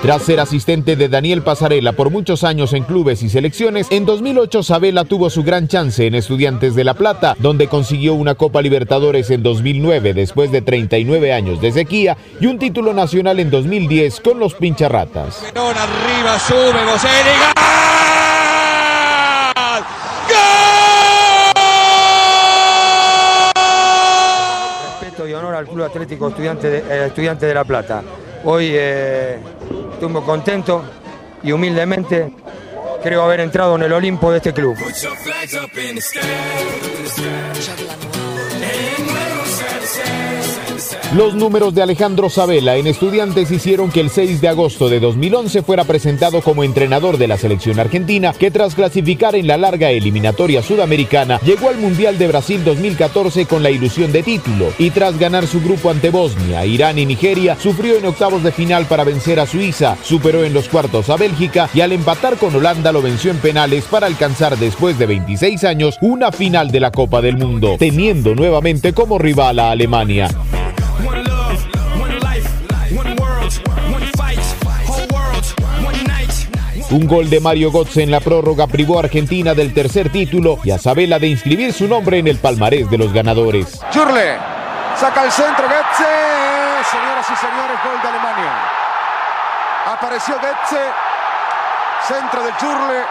[0.08, 4.64] Tras ser asistente de Daniel Pasarela por muchos años en clubes y selecciones, en 2008
[4.64, 9.30] Sabela tuvo su gran chance en Estudiantes de La Plata, donde consiguió una Copa Libertadores
[9.32, 14.40] en 2009 después de 39 años de sequía y un título nacional en 2010 con
[14.40, 15.44] los Pincharratas.
[15.54, 16.72] arriba, sube,
[25.02, 28.04] Respeto y honor al Club Atlético Estudiante de, eh, Estudiante de La Plata.
[28.46, 29.40] Hoy eh,
[29.94, 30.84] estoy muy contento
[31.44, 32.32] y humildemente
[33.04, 34.76] creo haber entrado en el Olimpo de este club.
[41.16, 45.64] Los números de Alejandro Sabela en Estudiantes hicieron que el 6 de agosto de 2011
[45.64, 50.62] fuera presentado como entrenador de la selección argentina, que tras clasificar en la larga eliminatoria
[50.62, 55.48] sudamericana, llegó al Mundial de Brasil 2014 con la ilusión de título, y tras ganar
[55.48, 59.46] su grupo ante Bosnia, Irán y Nigeria, sufrió en octavos de final para vencer a
[59.46, 63.38] Suiza, superó en los cuartos a Bélgica y al empatar con Holanda lo venció en
[63.38, 68.36] penales para alcanzar después de 26 años una final de la Copa del Mundo, teniendo
[68.36, 70.30] nuevamente como rival a Alemania.
[76.90, 80.72] Un gol de Mario Götze en la prórroga privó a Argentina del tercer título y
[80.72, 83.82] a Sabela de inscribir su nombre en el palmarés de los ganadores.
[83.94, 84.38] Jurle
[84.96, 86.06] saca el centro, Goetze.
[86.90, 88.52] Señoras y señores, gol de Alemania.
[89.92, 90.82] Apareció Goetze,
[92.08, 93.04] centro del Jurle.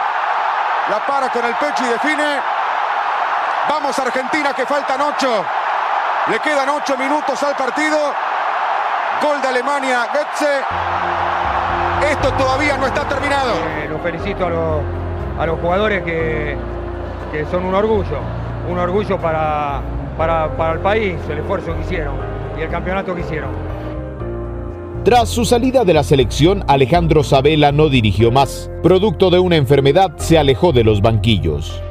[0.89, 2.39] La para con el pecho y define.
[3.69, 5.45] Vamos Argentina que faltan ocho.
[6.31, 8.11] Le quedan ocho minutos al partido.
[9.21, 11.16] Gol de Alemania, Goetze.
[12.03, 13.51] Esto todavía no está terminado.
[13.53, 14.81] Eh, los felicito a los,
[15.39, 16.55] a los jugadores que,
[17.31, 18.19] que son un orgullo,
[18.69, 19.81] un orgullo para,
[20.17, 22.15] para, para el país, el esfuerzo que hicieron
[22.57, 23.49] y el campeonato que hicieron.
[25.03, 28.69] Tras su salida de la selección, Alejandro Sabela no dirigió más.
[28.83, 31.81] Producto de una enfermedad, se alejó de los banquillos.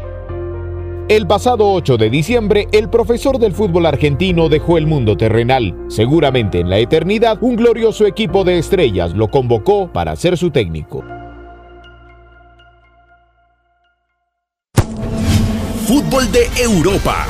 [1.09, 5.73] El pasado 8 de diciembre, el profesor del fútbol argentino dejó el mundo terrenal.
[5.87, 11.05] Seguramente en la eternidad, un glorioso equipo de estrellas lo convocó para ser su técnico.
[15.87, 17.25] Fútbol de Europa.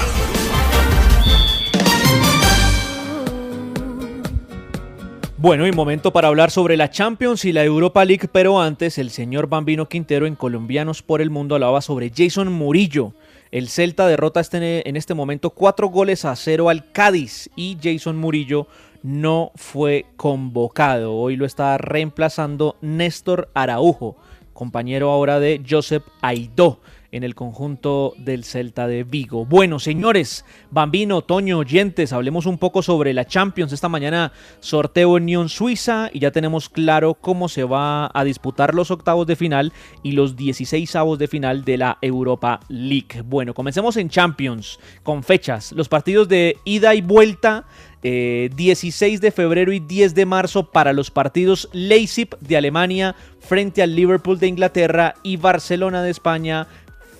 [5.36, 9.10] Bueno, y momento para hablar sobre la Champions y la Europa League, pero antes el
[9.10, 13.12] señor Bambino Quintero en Colombianos por el Mundo hablaba sobre Jason Murillo.
[13.50, 18.16] El Celta derrota este, en este momento cuatro goles a cero al Cádiz y Jason
[18.16, 18.66] Murillo
[19.02, 21.14] no fue convocado.
[21.14, 24.16] Hoy lo está reemplazando Néstor Araujo,
[24.52, 26.80] compañero ahora de Joseph Aidó.
[27.12, 29.44] En el conjunto del Celta de Vigo.
[29.46, 33.72] Bueno, señores, Bambino, Toño, oyentes, hablemos un poco sobre la Champions.
[33.72, 38.90] Esta mañana sorteo Unión Suiza y ya tenemos claro cómo se va a disputar los
[38.90, 43.22] octavos de final y los 16 avos de final de la Europa League.
[43.24, 45.72] Bueno, comencemos en Champions con fechas.
[45.72, 47.64] Los partidos de ida y vuelta.
[48.02, 53.82] eh, 16 de febrero y 10 de marzo para los partidos Leipzig de Alemania frente
[53.82, 56.68] al Liverpool de Inglaterra y Barcelona de España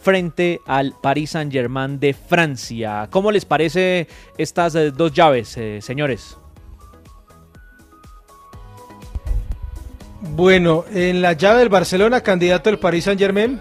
[0.07, 3.09] frente al Paris Saint-Germain de Francia.
[3.11, 4.07] ¿Cómo les parece
[4.39, 6.37] estas eh, dos llaves, eh, señores?
[10.21, 13.61] Bueno, en la llave del Barcelona, candidato del Paris Saint Germain.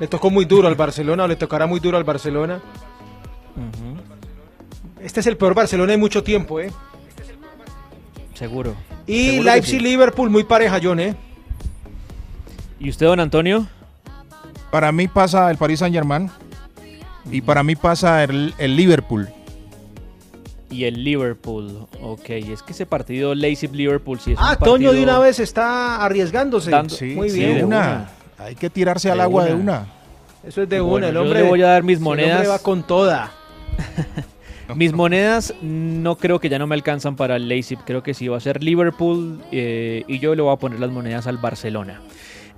[0.00, 2.62] Le tocó muy duro al Barcelona o le tocará muy duro al Barcelona.
[4.98, 6.72] Este es el peor Barcelona en mucho tiempo, ¿eh?
[8.32, 8.74] Seguro.
[9.06, 11.14] Y Seguro Leipzig-Liverpool, muy pareja, John, ¿eh?
[12.80, 13.68] ¿Y usted, don Antonio?
[14.72, 16.28] Para mí pasa el Paris Saint Germain
[17.30, 19.28] y para mí pasa el, el Liverpool.
[20.70, 21.86] Y el Liverpool.
[22.00, 24.72] Ok, es que ese partido Leipzig-Liverpool sí es Ah, un partido...
[24.72, 26.70] Toño de una vez está arriesgándose.
[26.70, 27.58] Dando- Sí, muy sí, bien.
[27.58, 28.08] de una.
[28.38, 29.86] Hay que tirarse al agua de una.
[30.42, 31.08] Eso es de Bueno, una.
[31.08, 32.48] El yo hombre le voy a dar mis el hombre monedas.
[32.48, 33.30] va con toda.
[34.74, 37.78] Mis monedas no creo que ya no me alcanzan para el Leipzig.
[37.84, 40.90] Creo que sí va a ser Liverpool eh, y yo le voy a poner las
[40.90, 42.00] monedas al Barcelona.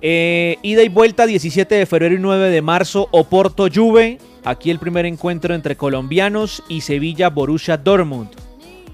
[0.07, 4.19] Eh, ida y vuelta 17 de febrero y 9 de marzo Oporto Juve.
[4.43, 8.29] Aquí el primer encuentro entre colombianos y Sevilla Borussia Dortmund.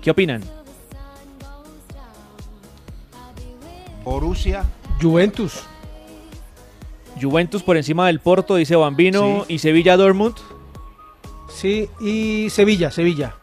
[0.02, 0.42] ¿Qué opinan?
[4.06, 4.64] Borussia.
[5.02, 5.64] Juventus.
[7.22, 10.36] Juventus por encima del Porto, dice Bambino, y Sevilla Dortmund.
[11.50, 13.36] Sí, y Sevilla, Sevilla.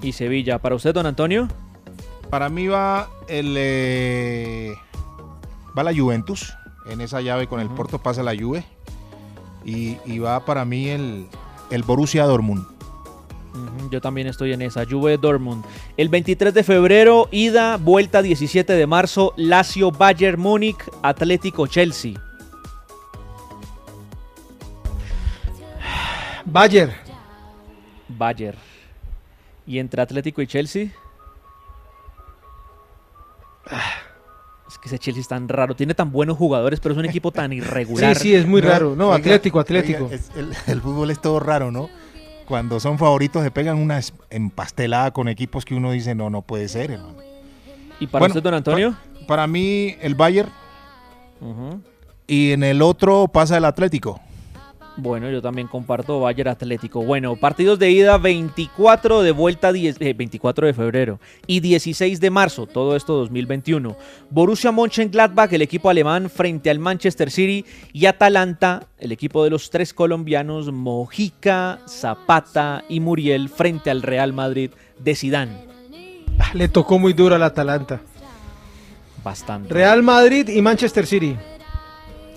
[0.00, 0.60] Y Sevilla.
[0.60, 1.48] ¿Para usted, don Antonio?
[2.30, 4.74] Para mí va el eh,
[5.76, 6.54] va la Juventus
[6.86, 8.64] en esa llave con el Porto pasa la Juve
[9.64, 11.26] y, y va para mí el,
[11.70, 12.66] el Borussia Dortmund.
[13.90, 14.84] Yo también estoy en esa.
[14.84, 15.64] Juve Dortmund.
[15.96, 22.14] El 23 de febrero, ida, vuelta 17 de marzo, Lazio Bayern Múnich, Atlético Chelsea.
[26.44, 26.92] Bayer.
[28.08, 28.58] Bayern.
[29.66, 30.90] ¿Y entre Atlético y Chelsea?
[34.84, 35.74] Que ese Chelsea es tan raro.
[35.74, 38.14] Tiene tan buenos jugadores, pero es un equipo tan irregular.
[38.16, 38.94] Sí, sí, es muy raro.
[38.94, 40.08] No, Oiga, Atlético, oiga, Atlético.
[40.12, 41.88] es- el, el fútbol es todo raro, ¿no?
[42.46, 46.68] Cuando son favoritos se pegan una empastelada con equipos que uno dice, no, no puede
[46.68, 47.16] ser, hermano.
[47.98, 48.90] ¿Y para Bueno, usted, don Antonio?
[49.20, 50.50] pa- para mí el Bayern
[52.26, 54.20] y en el otro pasa el Atlético.
[54.96, 57.02] Bueno, yo también comparto Bayern Atlético.
[57.02, 62.30] Bueno, partidos de ida 24 de vuelta 10, eh, 24 de febrero y 16 de
[62.30, 63.96] marzo, todo esto 2021.
[64.30, 69.68] Borussia Mönchengladbach, el equipo alemán frente al Manchester City y Atalanta, el equipo de los
[69.70, 74.70] tres colombianos Mojica, Zapata y Muriel frente al Real Madrid
[75.00, 75.58] de Sidán.
[76.38, 78.00] Ah, Le tocó muy duro al Atalanta.
[79.24, 79.72] Bastante.
[79.72, 81.36] Real Madrid y Manchester City.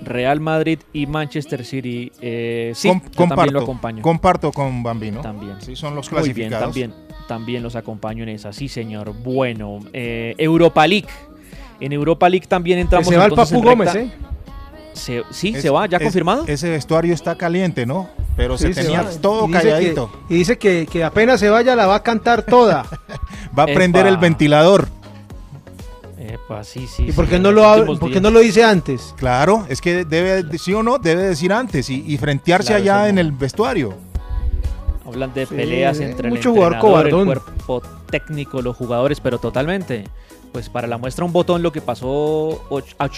[0.03, 2.11] Real Madrid y Manchester City.
[2.21, 4.01] eh, sí, Com- yo comparto, también lo acompaño.
[4.03, 5.21] comparto con Bambino.
[5.21, 5.55] También.
[5.61, 6.63] Sí, son los Muy bien, clasificados.
[6.65, 6.93] también,
[7.27, 9.13] también los acompaño en esa, sí señor.
[9.23, 11.07] Bueno, eh, Europa League.
[11.79, 14.11] En Europa League también Que entramos se va el Papu Gómez, ¿eh?
[14.93, 16.43] Se- sí, Es- se va, ¿ya es- confirmado?
[16.47, 18.09] Ese vestuario está caliente, ¿no?
[18.35, 20.11] Pero Sí, se tenía todo Y dice calladito.
[20.27, 22.85] que- y dice que, que apenas se vaya la va a cantar toda.
[23.57, 24.87] Va a prender el ventilador.
[26.19, 27.05] Epa, sí, sí.
[27.07, 29.13] ¿Y por sí, qué no lo, por qué no lo dice antes?
[29.17, 33.09] Claro, es que debe, sí o no, debe decir antes y, y frentearse Claro, allá
[33.09, 33.93] en el vestuario.
[35.05, 40.05] Hablan de Sí, peleas entre mucho el entrenador, cuerpo técnico, los jugadores, pero totalmente.
[40.51, 42.61] Pues para la muestra un botón lo que pasó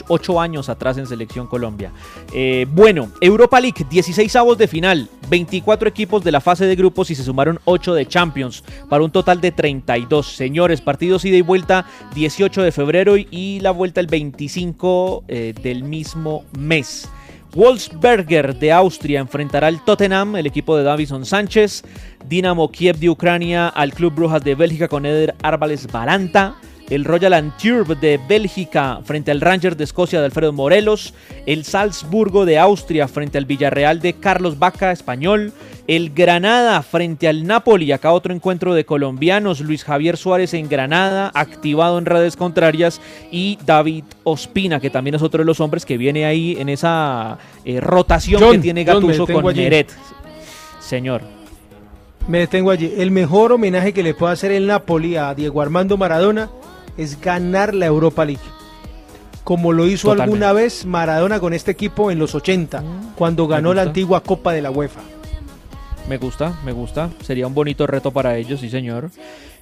[0.09, 1.91] ocho, años atrás en Selección Colombia.
[2.33, 7.11] Eh, bueno, Europa League, 16 avos de final, 24 equipos de la fase de grupos
[7.11, 10.27] y se sumaron 8 de Champions, para un total de 32.
[10.27, 15.53] Señores, partidos ida y vuelta 18 de febrero y- y la vuelta el 25 eh,
[15.61, 17.07] del mismo mes.
[17.55, 21.83] Wolfsberger de Austria enfrentará al Tottenham, el equipo de Davison Sánchez.
[22.27, 26.55] Dinamo Kiev de Ucrania al Club Brujas de Bélgica con Eder Árbales Balanta.
[26.89, 31.13] El Royal Antwerp de Bélgica frente al Rangers de Escocia de Alfredo Morelos.
[31.45, 35.53] El Salzburgo de Austria frente al Villarreal de Carlos Vaca, español.
[35.85, 37.91] El Granada frente al Napoli.
[37.91, 39.59] Acá otro encuentro de colombianos.
[39.59, 42.99] Luis Javier Suárez en Granada, activado en redes contrarias.
[43.31, 47.37] Y David Ospina, que también es otro de los hombres que viene ahí en esa
[47.65, 49.61] eh, rotación John, que tiene Gatuso con allí.
[49.61, 49.91] Meret.
[50.79, 51.21] Señor.
[52.27, 52.93] Me detengo allí.
[52.97, 56.49] El mejor homenaje que le puede hacer el Napoli a Diego Armando Maradona
[56.99, 58.41] es ganar la Europa League.
[59.43, 60.23] como lo hizo Totalmente.
[60.45, 62.83] alguna vez Maradona con este equipo en los 80,
[63.15, 64.99] cuando ganó la antigua Copa de la UEFA.
[66.07, 67.09] Me gusta, me gusta.
[67.21, 69.09] Sería un bonito reto para ellos, sí, señor.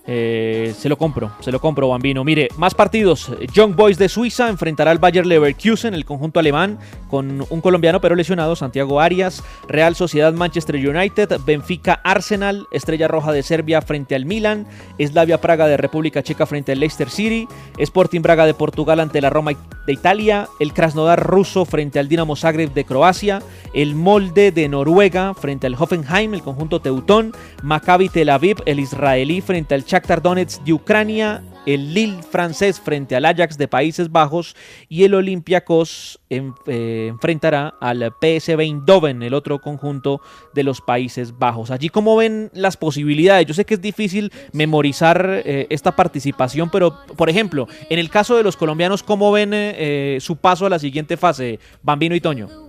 [0.10, 2.24] Eh, se lo compro, se lo compro, Bambino.
[2.24, 3.32] Mire, más partidos.
[3.54, 6.80] Young Boys de Suiza enfrentará al Bayer Leverkusen, el conjunto alemán,
[7.10, 9.44] con un colombiano pero lesionado, Santiago Arias.
[9.68, 14.66] Real Sociedad Manchester United, Benfica Arsenal, Estrella Roja de Serbia frente al Milan,
[15.00, 17.48] Slavia Praga de República Checa frente al Leicester City,
[17.78, 19.52] Sporting Braga de Portugal ante la Roma
[19.86, 23.42] de Italia, el Krasnodar ruso frente al Dinamo Zagreb de Croacia,
[23.74, 27.34] el Molde de Noruega frente al Hoffenheim, el conjunto teutón,
[27.64, 33.16] Maccabi Tel Aviv, el israelí frente al Shakhtar Donetsk de Ucrania, el Lille francés frente
[33.16, 34.56] al Ajax de Países Bajos
[34.90, 40.22] y el Olympiacos eh, enfrentará al PSV Eindhoven, el otro conjunto
[40.54, 41.72] de los Países Bajos.
[41.72, 47.00] Allí como ven las posibilidades, yo sé que es difícil memorizar eh, esta participación, pero
[47.16, 50.78] por ejemplo, en el caso de los colombianos, ¿cómo ven eh, su paso a la
[50.78, 52.67] siguiente fase, Bambino y Toño?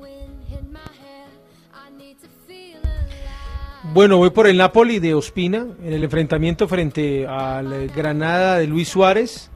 [3.92, 8.88] Bueno, voy por el Napoli de Ospina en el enfrentamiento frente al Granada de Luis
[8.88, 9.50] Suárez.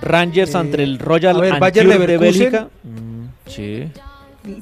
[0.00, 2.60] Rangers Eh, ante el Royal a ver, Antwerp Bayer de.
[2.84, 3.90] Mm, sí.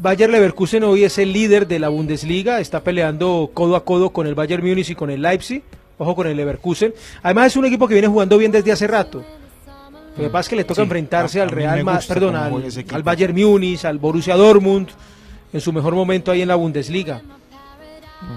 [0.00, 4.26] Bayer Leverkusen hoy es el líder de la Bundesliga, está peleando codo a codo con
[4.26, 5.62] el Bayern Múnich y con el Leipzig.
[5.98, 6.92] Ojo con el Leverkusen.
[7.22, 9.24] Además es un equipo que viene jugando bien desde hace rato.
[10.16, 13.34] Lo que pasa es que le toca Sí, enfrentarse a- al Real perdón, al Bayern
[13.34, 14.88] Múnich, al Borussia Dortmund,
[15.56, 17.22] en su mejor momento ahí en la Bundesliga.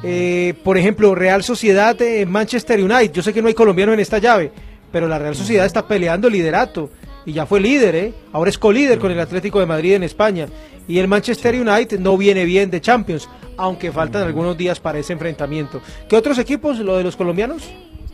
[0.04, 3.12] Eh, por ejemplo, Real Sociedad de Manchester United.
[3.12, 4.52] Yo sé que no hay colombiano en esta llave,
[4.90, 6.90] pero la Real Sociedad está peleando el liderato
[7.26, 8.14] y ya fue líder, ¿eh?
[8.32, 10.48] Ahora es colíder con el Atlético de Madrid en España.
[10.88, 15.12] Y el Manchester United no viene bien de Champions, aunque faltan algunos días para ese
[15.12, 15.82] enfrentamiento.
[16.08, 17.70] ¿Qué otros equipos, lo de los colombianos?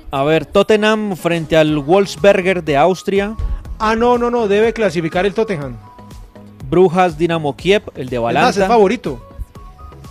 [0.09, 3.35] A ver, Tottenham frente al Wolfsberger de Austria.
[3.77, 5.77] Ah, no, no, no, debe clasificar el Tottenham.
[6.69, 8.61] Brujas Dinamo Kiev, el de Es más, Balanta.
[8.61, 9.21] es favorito.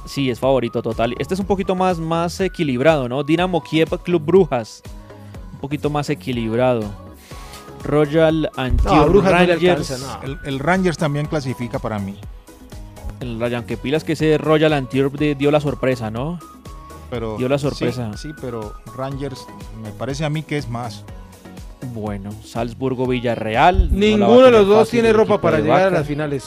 [0.07, 1.15] Sí, es favorito total.
[1.19, 3.23] Este es un poquito más, más equilibrado, ¿no?
[3.25, 4.83] Dinamo Kiev Club Brujas.
[5.55, 6.83] Un poquito más equilibrado.
[7.83, 10.05] Royal Antwerp Brujas no le Rangers.
[10.23, 12.17] El, el Rangers también clasifica para mí.
[13.21, 16.39] El Ryan que pilas que ese Royal Antwerp de- dio la sorpresa, ¿no?
[17.11, 18.11] Pero, Dio la sorpresa.
[18.17, 19.47] Sí, sí, pero Rangers
[19.83, 21.05] me parece a mí que es más.
[21.93, 23.89] Bueno, Salzburgo Villarreal.
[23.91, 26.47] no la va a Ninguno de los dos tiene ropa para llegar a las finales.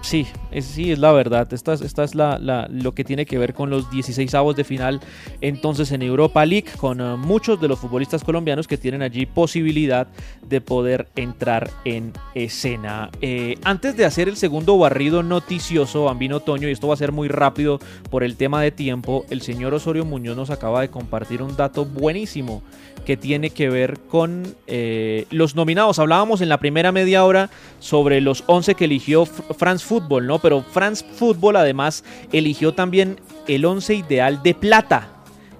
[0.00, 1.52] Sí, es, sí, es la verdad.
[1.52, 2.38] Esta, es- esta es la,
[2.70, 5.00] lo que tiene que ver con los 16 avos de final.
[5.40, 10.06] Entonces en Europa League, con eh, muchos de los futbolistas colombianos que tienen allí posibilidad
[10.46, 13.10] de poder entrar en escena.
[13.20, 17.12] Eh, antes de hacer el segundo barrido noticioso, Bambino Toño, y esto va a ser
[17.12, 17.80] muy rápido
[18.10, 21.84] por el tema de tiempo, el señor Osorio Muñoz nos acaba de compartir un dato
[21.84, 22.62] buenísimo
[23.06, 25.98] que tiene que ver con eh, los nominados.
[25.98, 27.50] Hablábamos en la primera media hora
[27.80, 30.38] sobre los 11 que eligió France Football, ¿no?
[30.42, 35.08] Pero France Football además eligió también el 11 ideal de plata.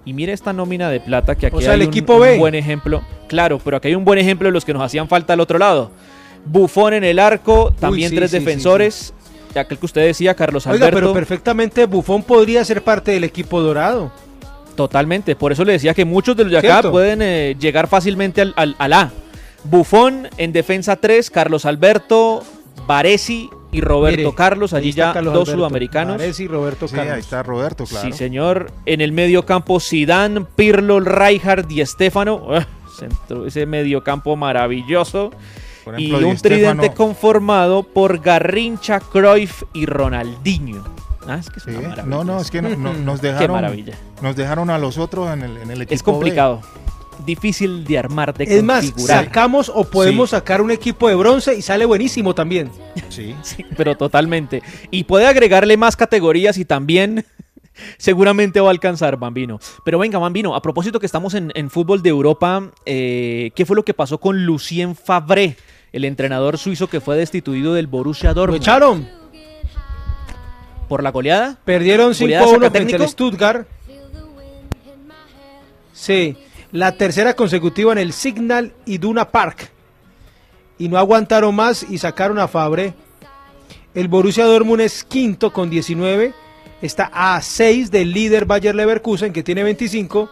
[0.04, 2.20] Y mire esta nómina de plata que aquí O sea, hay el un- equipo un
[2.22, 2.38] B.
[2.38, 3.02] buen ejemplo.
[3.28, 5.58] Claro, pero aquí hay un buen ejemplo de los que nos hacían falta al otro
[5.58, 5.90] lado.
[6.44, 9.14] Bufón en el arco, también sí, tres sí, sí, defensores.
[9.54, 10.96] Aquel que usted decía, Carlos Oiga, Alberto.
[10.98, 14.10] pero perfectamente Bufón podría ser parte del equipo dorado.
[14.74, 16.90] Totalmente, por eso le decía que muchos de los de acá ¿Cierto?
[16.90, 19.10] pueden eh, llegar fácilmente al, al- al A.
[19.64, 22.42] Bufón en defensa 3, Carlos Alberto,
[22.86, 26.18] Baresi y Roberto Mire, Carlos, allí ya Carlos dos Alberto, sudamericanos.
[26.18, 27.14] Varese y Roberto Sí, Carlos.
[27.14, 28.06] ahí está Roberto, claro.
[28.06, 28.70] Sí, señor.
[28.86, 32.48] En el medio campo, Zidane, Pirlo, Rijkaard y Estefano.
[33.46, 35.30] ese medio campo maravilloso.
[35.84, 40.84] Por y ejemplo, un tridente conformado por Garrincha, Cruyff y Ronaldinho.
[41.26, 42.16] Ah, es que es una Sí, maravilla.
[42.16, 43.52] No, no, es que no- no- nos Qué dejaron.
[43.56, 43.94] maravilla.
[44.20, 45.94] Nos dejaron a los otros en el, en el equipo.
[45.94, 46.60] Es complicado.
[47.26, 49.24] Difícil de armar, de Es más, configurar.
[49.26, 50.36] sacamos o podemos Sí.
[50.36, 52.70] sacar un equipo de bronce y sale buenísimo también.
[53.08, 53.34] Sí.
[53.42, 54.62] Sí, pero totalmente.
[54.90, 57.24] Y puede agregarle más categorías y también
[57.98, 59.60] seguramente va a alcanzar Bambino.
[59.84, 63.76] Pero venga, Bambino, a propósito que estamos en, en fútbol de Europa, eh, ¿qué fue
[63.76, 65.56] lo que pasó con Lucien Fabré,
[65.92, 68.62] el entrenador suizo que fue destituido del Borussia Lo Dortmund?
[68.62, 69.08] echaron.
[70.88, 71.56] ¿Por la goleada?
[71.64, 73.10] Perdieron 5 ¿Goleada a 1 saca frente al técnico?
[73.12, 73.66] Stuttgart.
[75.92, 76.36] Sí,
[76.72, 79.70] la tercera consecutiva en el Signal Iduna Park.
[80.78, 82.94] Y no aguantaron más y sacaron a Fabre.
[83.94, 86.32] El Borussia Dortmund es quinto con 19.
[86.80, 90.30] Está a 6 del líder Bayer Leverkusen que tiene 25.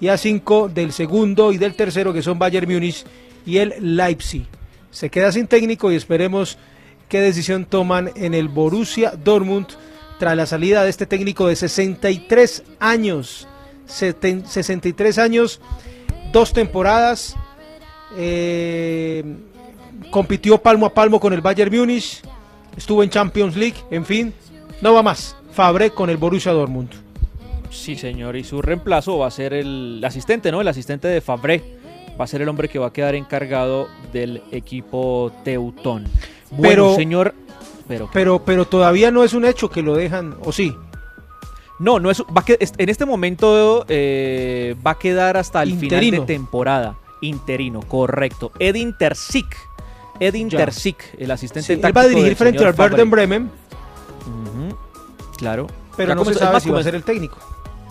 [0.00, 3.04] Y a 5 del segundo y del tercero que son Bayern Múnich
[3.44, 4.46] y el Leipzig.
[4.90, 6.56] Se queda sin técnico y esperemos
[7.08, 9.66] qué decisión toman en el Borussia Dortmund
[10.18, 13.48] tras la salida de este técnico de 63 años.
[13.86, 15.60] Seten- 63 años,
[16.32, 17.36] dos temporadas.
[18.16, 19.24] eh,
[20.10, 22.22] compitió palmo a palmo con el Bayern Múnich,
[22.76, 24.32] estuvo en Champions League, en fin,
[24.80, 25.36] no va más.
[25.52, 26.90] Fabre con el Borussia Dortmund.
[27.70, 30.60] Sí, señor, y su reemplazo va a ser el asistente, ¿no?
[30.60, 31.78] El asistente de Fabré.
[32.20, 36.04] Va a ser el hombre que va a quedar encargado del equipo Teutón.
[36.52, 37.34] Bueno, Pero- señor.
[37.88, 40.72] Pero, Pero, pero todavía no es un hecho que lo dejan, o sí.
[41.78, 42.44] No, no es, va a
[42.78, 46.96] en este momento eh, va a quedar hasta el final de temporada.
[47.20, 48.52] Interino, correcto.
[48.58, 49.46] Edin Terzic.
[50.20, 50.58] Edin Ya.
[50.58, 53.06] Terzic, el asistente Sí, él va a dirigir frente al Werder.
[53.06, 53.50] Bremen,
[55.36, 55.66] Claro.
[55.96, 57.36] pero Ya no se sabe si va a ser el técnico.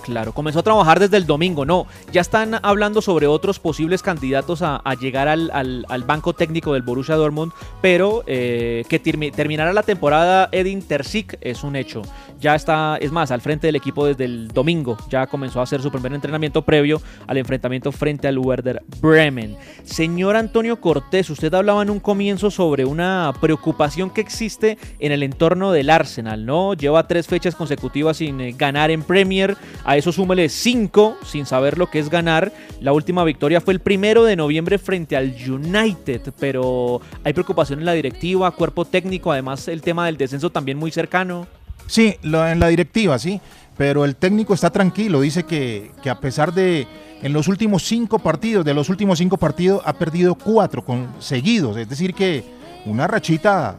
[0.04, 1.66] Claro, comenzó a trabajar desde el domingo.
[1.66, 7.16] No, ya están hablando sobre otros posibles candidatos a, llegar al banco técnico del Borussia
[7.16, 12.01] Dortmund, pero eh, que termi- terminará la temporada Edin Terzic es un hecho.
[12.39, 14.97] Ya está, es más, al frente del equipo desde el domingo.
[15.10, 19.56] Ya comenzó a hacer su primer entrenamiento previo al enfrentamiento frente al Werder Bremen.
[19.86, 25.24] Señor Antonio Cortés, usted hablaba en un comienzo sobre una preocupación que existe en el
[25.24, 26.74] entorno del Arsenal, ¿no?
[26.74, 29.56] Lleva tres fechas consecutivas sin eh, ganar en Premier.
[29.94, 32.52] A eso súmele cinco sin saber lo que es ganar.
[32.82, 37.86] La última victoria fue el primero de noviembre frente al United, pero hay preocupación en
[37.86, 41.46] la directiva, cuerpo técnico, además el tema del descenso también muy cercano.
[41.86, 43.39] Sí, en la directiva, sí.
[43.78, 45.22] Pero el técnico está tranquilo.
[45.22, 46.88] Dice que, que a pesar de
[47.22, 51.78] en los últimos cinco partidos, de los últimos cinco partidos, ha perdido cuatro conseguidos.
[51.78, 52.44] Es decir, que
[52.88, 53.78] una rachita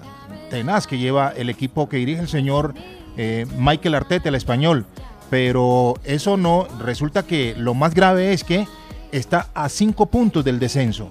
[0.48, 2.72] tenaz que lleva el equipo que dirige el señor
[3.16, 4.86] eh, Michael Arteta, el español.
[5.30, 8.66] Pero eso no, resulta que lo más grave es que
[9.12, 11.08] está a cinco puntos del descenso.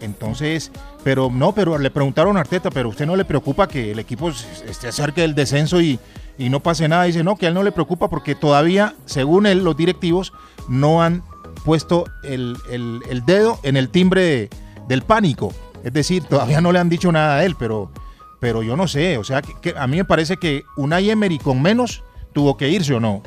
[0.00, 0.70] Entonces,
[1.02, 4.30] pero no, pero le preguntaron a Arteta, pero usted no le preocupa que el equipo
[4.30, 5.98] esté cerca del descenso y,
[6.36, 7.04] y no pase nada.
[7.04, 10.32] Dice, no, que a él no le preocupa porque todavía, según él, los directivos
[10.68, 11.22] no han
[11.64, 14.50] puesto el, el- el dedo en el timbre de-
[14.88, 15.52] del pánico.
[15.82, 17.90] Es decir, todavía no le han dicho nada a él, pero,
[18.40, 19.16] pero yo no sé.
[19.16, 22.02] O sea, que a mí me parece que Unai Emery con menos
[22.34, 23.22] tuvo que irse o no.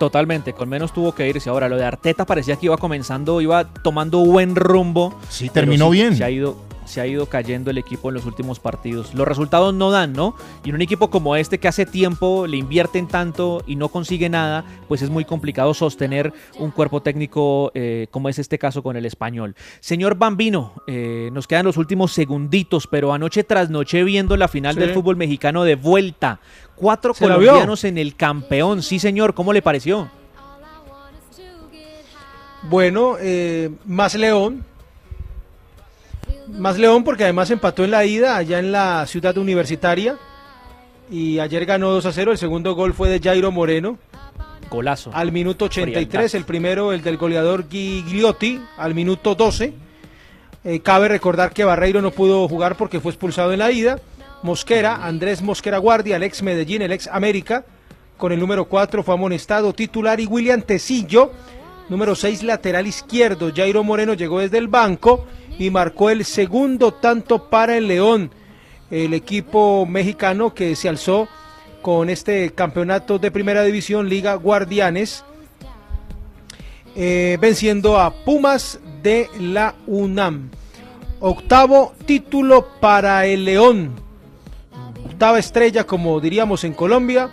[0.00, 1.50] Totalmente, con menos tuvo que irse.
[1.50, 5.14] Ahora, lo de Arteta parecía que iba comenzando, iba tomando buen rumbo.
[5.28, 6.16] Sí, terminó bien.
[6.16, 6.56] Se ha ido,
[6.90, 9.14] se ha ido cayendo el equipo en los últimos partidos.
[9.14, 10.34] Los resultados no dan, ¿no?
[10.64, 14.28] Y en un equipo como este que hace tiempo le invierten tanto y no consigue
[14.28, 18.96] nada, pues es muy complicado sostener un cuerpo técnico eh, como es este caso con
[18.96, 19.54] el español.
[19.80, 24.74] Señor Bambino, eh, nos quedan los últimos segunditos, pero anoche tras noche viendo la final
[24.74, 24.80] Sí.
[24.80, 26.40] del fútbol mexicano de vuelta.
[26.74, 28.82] Cuatro colombianos en el campeón.
[28.82, 30.10] Sí, señor, ¿cómo le pareció?
[32.62, 34.64] Bueno, eh, más León.
[36.58, 40.16] Más León porque además empató en la ida allá en la ciudad universitaria.
[41.10, 42.32] Y ayer ganó 2 a 0.
[42.32, 43.98] El segundo gol fue de Jairo Moreno.
[44.70, 45.10] Golazo.
[45.12, 46.08] Al minuto 83.
[46.08, 46.34] Frialdad.
[46.36, 48.60] El primero, el del goleador Gigliotti.
[48.76, 49.72] Al minuto 12.
[50.62, 53.98] Eh, cabe recordar que Barreiro no pudo jugar porque fue expulsado en la ida.
[54.42, 57.64] Mosquera, Andrés Mosquera Guardia, el ex Medellín, el ex América,
[58.16, 61.32] con el número 4 fue amonestado titular y William Tecillo,
[61.90, 63.50] número 6 lateral izquierdo.
[63.54, 65.26] Jairo Moreno llegó desde el banco
[65.60, 68.30] y marcó el segundo tanto para el León,
[68.90, 71.28] el equipo mexicano que se alzó
[71.82, 75.22] con este campeonato de primera división Liga Guardianes,
[76.96, 80.48] eh, venciendo a Pumas de la UNAM.
[81.20, 83.92] Octavo título para el León.
[85.04, 87.30] Octava estrella, como diríamos en Colombia.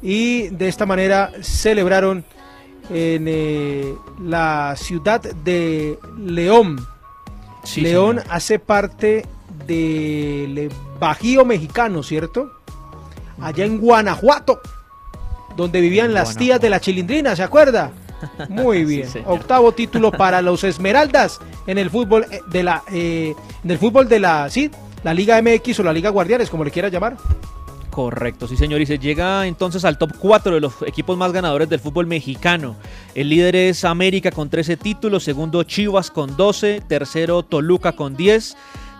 [0.00, 2.24] Y de esta manera celebraron
[2.88, 6.78] en eh, la ciudad de León.
[7.68, 8.34] Sí, León señor.
[8.34, 9.26] hace parte
[9.66, 12.50] del Bajío mexicano, ¿cierto?
[13.42, 14.58] Allá en Guanajuato,
[15.54, 17.92] donde vivían las tías de la chilindrina, ¿se acuerda?
[18.48, 19.06] Muy bien.
[19.26, 24.08] Octavo título para los Esmeraldas en el fútbol eh, de la eh, en el fútbol
[24.08, 24.70] de la sí,
[25.04, 27.18] la Liga MX o la Liga Guardianes, como le quiera llamar.
[27.98, 31.68] Correcto, sí señor, y se llega entonces al top 4 de los equipos más ganadores
[31.68, 32.76] del fútbol mexicano.
[33.16, 38.56] El líder es América con 13 títulos, segundo Chivas con 12, tercero Toluca con 10,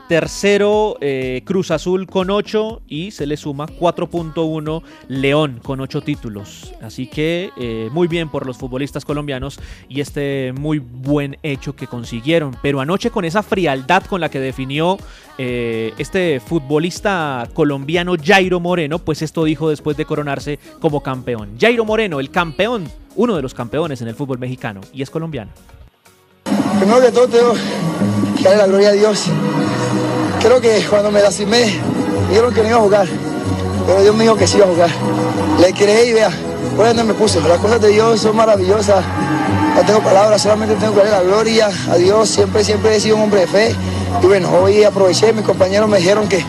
[0.09, 6.73] tercero eh, Cruz Azul con 8 y se le suma 4.1 León con 8 títulos.
[6.83, 11.87] Así que eh, muy bien por los futbolistas colombianos y este muy buen hecho que
[11.87, 12.57] consiguieron.
[12.63, 14.97] Pero anoche con esa frialdad con la que definió
[15.37, 21.57] eh, este futbolista colombiano Jairo Moreno, pues esto dijo después de coronarse como campeón.
[21.61, 25.53] Jairo Moreno, el campeón, uno de los campeones en el fútbol mexicano y es colombiano.
[26.79, 27.55] Primero que todo tengo
[28.37, 29.31] que la gloria a Dios.
[30.41, 31.81] Creo que cuando me lastimé,
[32.29, 33.09] dijeron que no iba a jugar,
[33.87, 34.91] pero Dios me dijo que sí iba a jugar.
[35.61, 36.31] Le creí y vea,
[36.77, 37.41] por donde me puso.
[37.47, 39.05] Las cosas de Dios son maravillosas.
[39.75, 42.29] No tengo palabras, solamente tengo que darle la gloria a Dios.
[42.29, 43.77] Siempre, siempre he sido un hombre de fe
[44.23, 46.45] Y bueno, hoy aproveché, mis compañeros me dijeron que,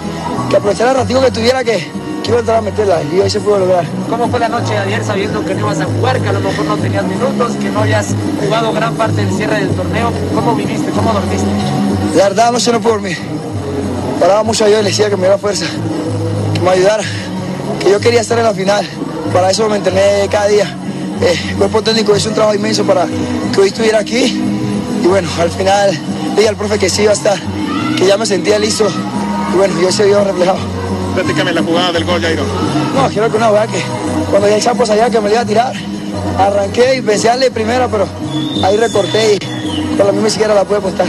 [0.49, 1.77] que aprovechara el ratito que tuviera que,
[2.23, 3.85] que iba a entrar a meterla y hoy se pudo lograr.
[4.09, 6.39] ¿Cómo fue la noche de ayer sabiendo que no ibas a jugar, que a lo
[6.39, 10.11] mejor no tenías minutos, que no habías jugado gran parte del cierre del torneo?
[10.33, 10.89] ¿Cómo viviste?
[10.91, 11.47] ¿Cómo dormiste?
[12.15, 13.17] La verdad no se no puedo dormir.
[14.19, 15.65] Paraba mucho a Dios y le decía que me diera fuerza,
[16.53, 17.03] que me ayudara,
[17.79, 18.85] que yo quería estar en la final.
[19.33, 20.75] Para eso me entrené cada día.
[21.21, 23.05] Eh, el cuerpo técnico hizo un trabajo inmenso para
[23.53, 24.41] que hoy estuviera aquí.
[25.01, 25.97] Y bueno, al final
[26.35, 27.39] dije al profe que sí iba a estar,
[27.97, 28.87] que ya me sentía listo.
[29.53, 30.59] Y bueno, yo se vio reflejado.
[31.15, 32.43] Platícame la jugada del gol, Jairo.
[32.95, 33.81] No, quiero que una verdad que
[34.29, 35.73] cuando ya el Chapo allá que me lo iba a tirar,
[36.37, 38.05] arranqué y pensé darle primera, pero
[38.63, 41.07] ahí recorté y con la misma siquiera la pude apostar.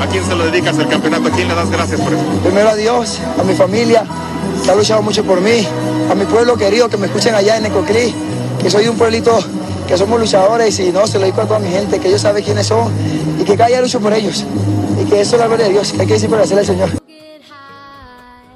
[0.00, 1.28] ¿A quién se lo dedicas el campeonato?
[1.28, 2.22] ¿A quién le das gracias por eso?
[2.42, 4.04] Primero a Dios, a mi familia,
[4.64, 5.66] que ha luchado mucho por mí,
[6.10, 8.14] a mi pueblo querido, que me escuchen allá en Ecoclí,
[8.62, 9.38] que soy un pueblito
[9.86, 12.42] que somos luchadores y no, se lo digo a toda mi gente, que ellos saben
[12.42, 12.92] quiénes son
[13.40, 14.44] y que cada día lucho por ellos.
[15.00, 16.66] Y que eso es la gloria de Dios, que hay que decir por hacer al
[16.66, 17.03] Señor.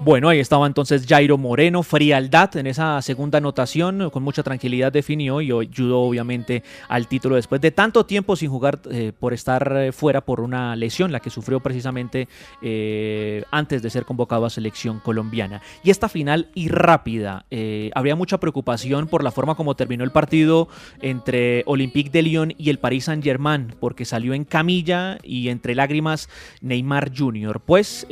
[0.08, 5.42] Bueno, ahí estaba entonces Jairo Moreno, frialdad en esa segunda anotación, con mucha tranquilidad definió
[5.42, 9.92] y ayudó obviamente al título después de tanto tiempo sin jugar eh, por estar eh,
[9.92, 12.26] fuera por una lesión, la que sufrió precisamente
[12.62, 15.60] eh, antes de ser convocado a selección colombiana.
[15.84, 20.10] Y esta final y rápida, eh, habría mucha preocupación por la forma como terminó el
[20.10, 20.68] partido
[21.02, 25.74] entre Olympique de Lyon y el Paris Saint Germain, porque salió en camilla y entre
[25.74, 26.30] lágrimas
[26.62, 27.60] Neymar Jr.
[27.60, 28.06] Pues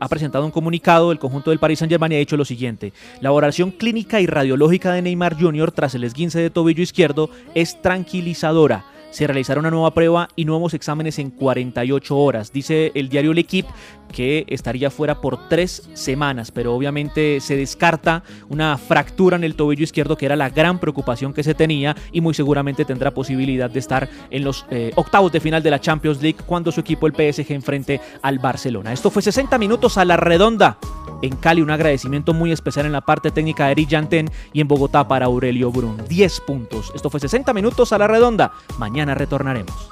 [0.00, 4.20] ha presentado un comunicado conjunto del Paris Saint-Germain ha dicho lo siguiente: La valoración clínica
[4.20, 5.72] y radiológica de Neymar Jr.
[5.72, 8.84] tras el esguince de tobillo izquierdo es tranquilizadora.
[9.10, 12.52] Se realizará una nueva prueba y nuevos exámenes en 48 horas.
[12.52, 13.68] Dice el diario L'Equipe
[14.12, 19.84] que estaría fuera por tres semanas, pero obviamente se descarta una fractura en el tobillo
[19.84, 23.78] izquierdo, que era la gran preocupación que se tenía, y muy seguramente tendrá posibilidad de
[23.78, 27.12] estar en los eh, octavos de final de la Champions League cuando su equipo, el
[27.12, 28.92] PSG, enfrente al Barcelona.
[28.92, 30.78] Esto fue 60 minutos a la redonda.
[31.20, 34.68] En Cali, un agradecimiento muy especial en la parte técnica de Eric Janten y en
[34.68, 35.96] Bogotá para Aurelio Brun.
[36.08, 36.92] 10 puntos.
[36.94, 38.52] Esto fue 60 minutos a la redonda.
[38.98, 39.90] Mañana retornaremos.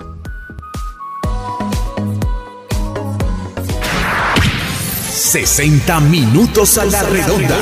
[5.12, 7.56] ¡60 minutos a la redonda!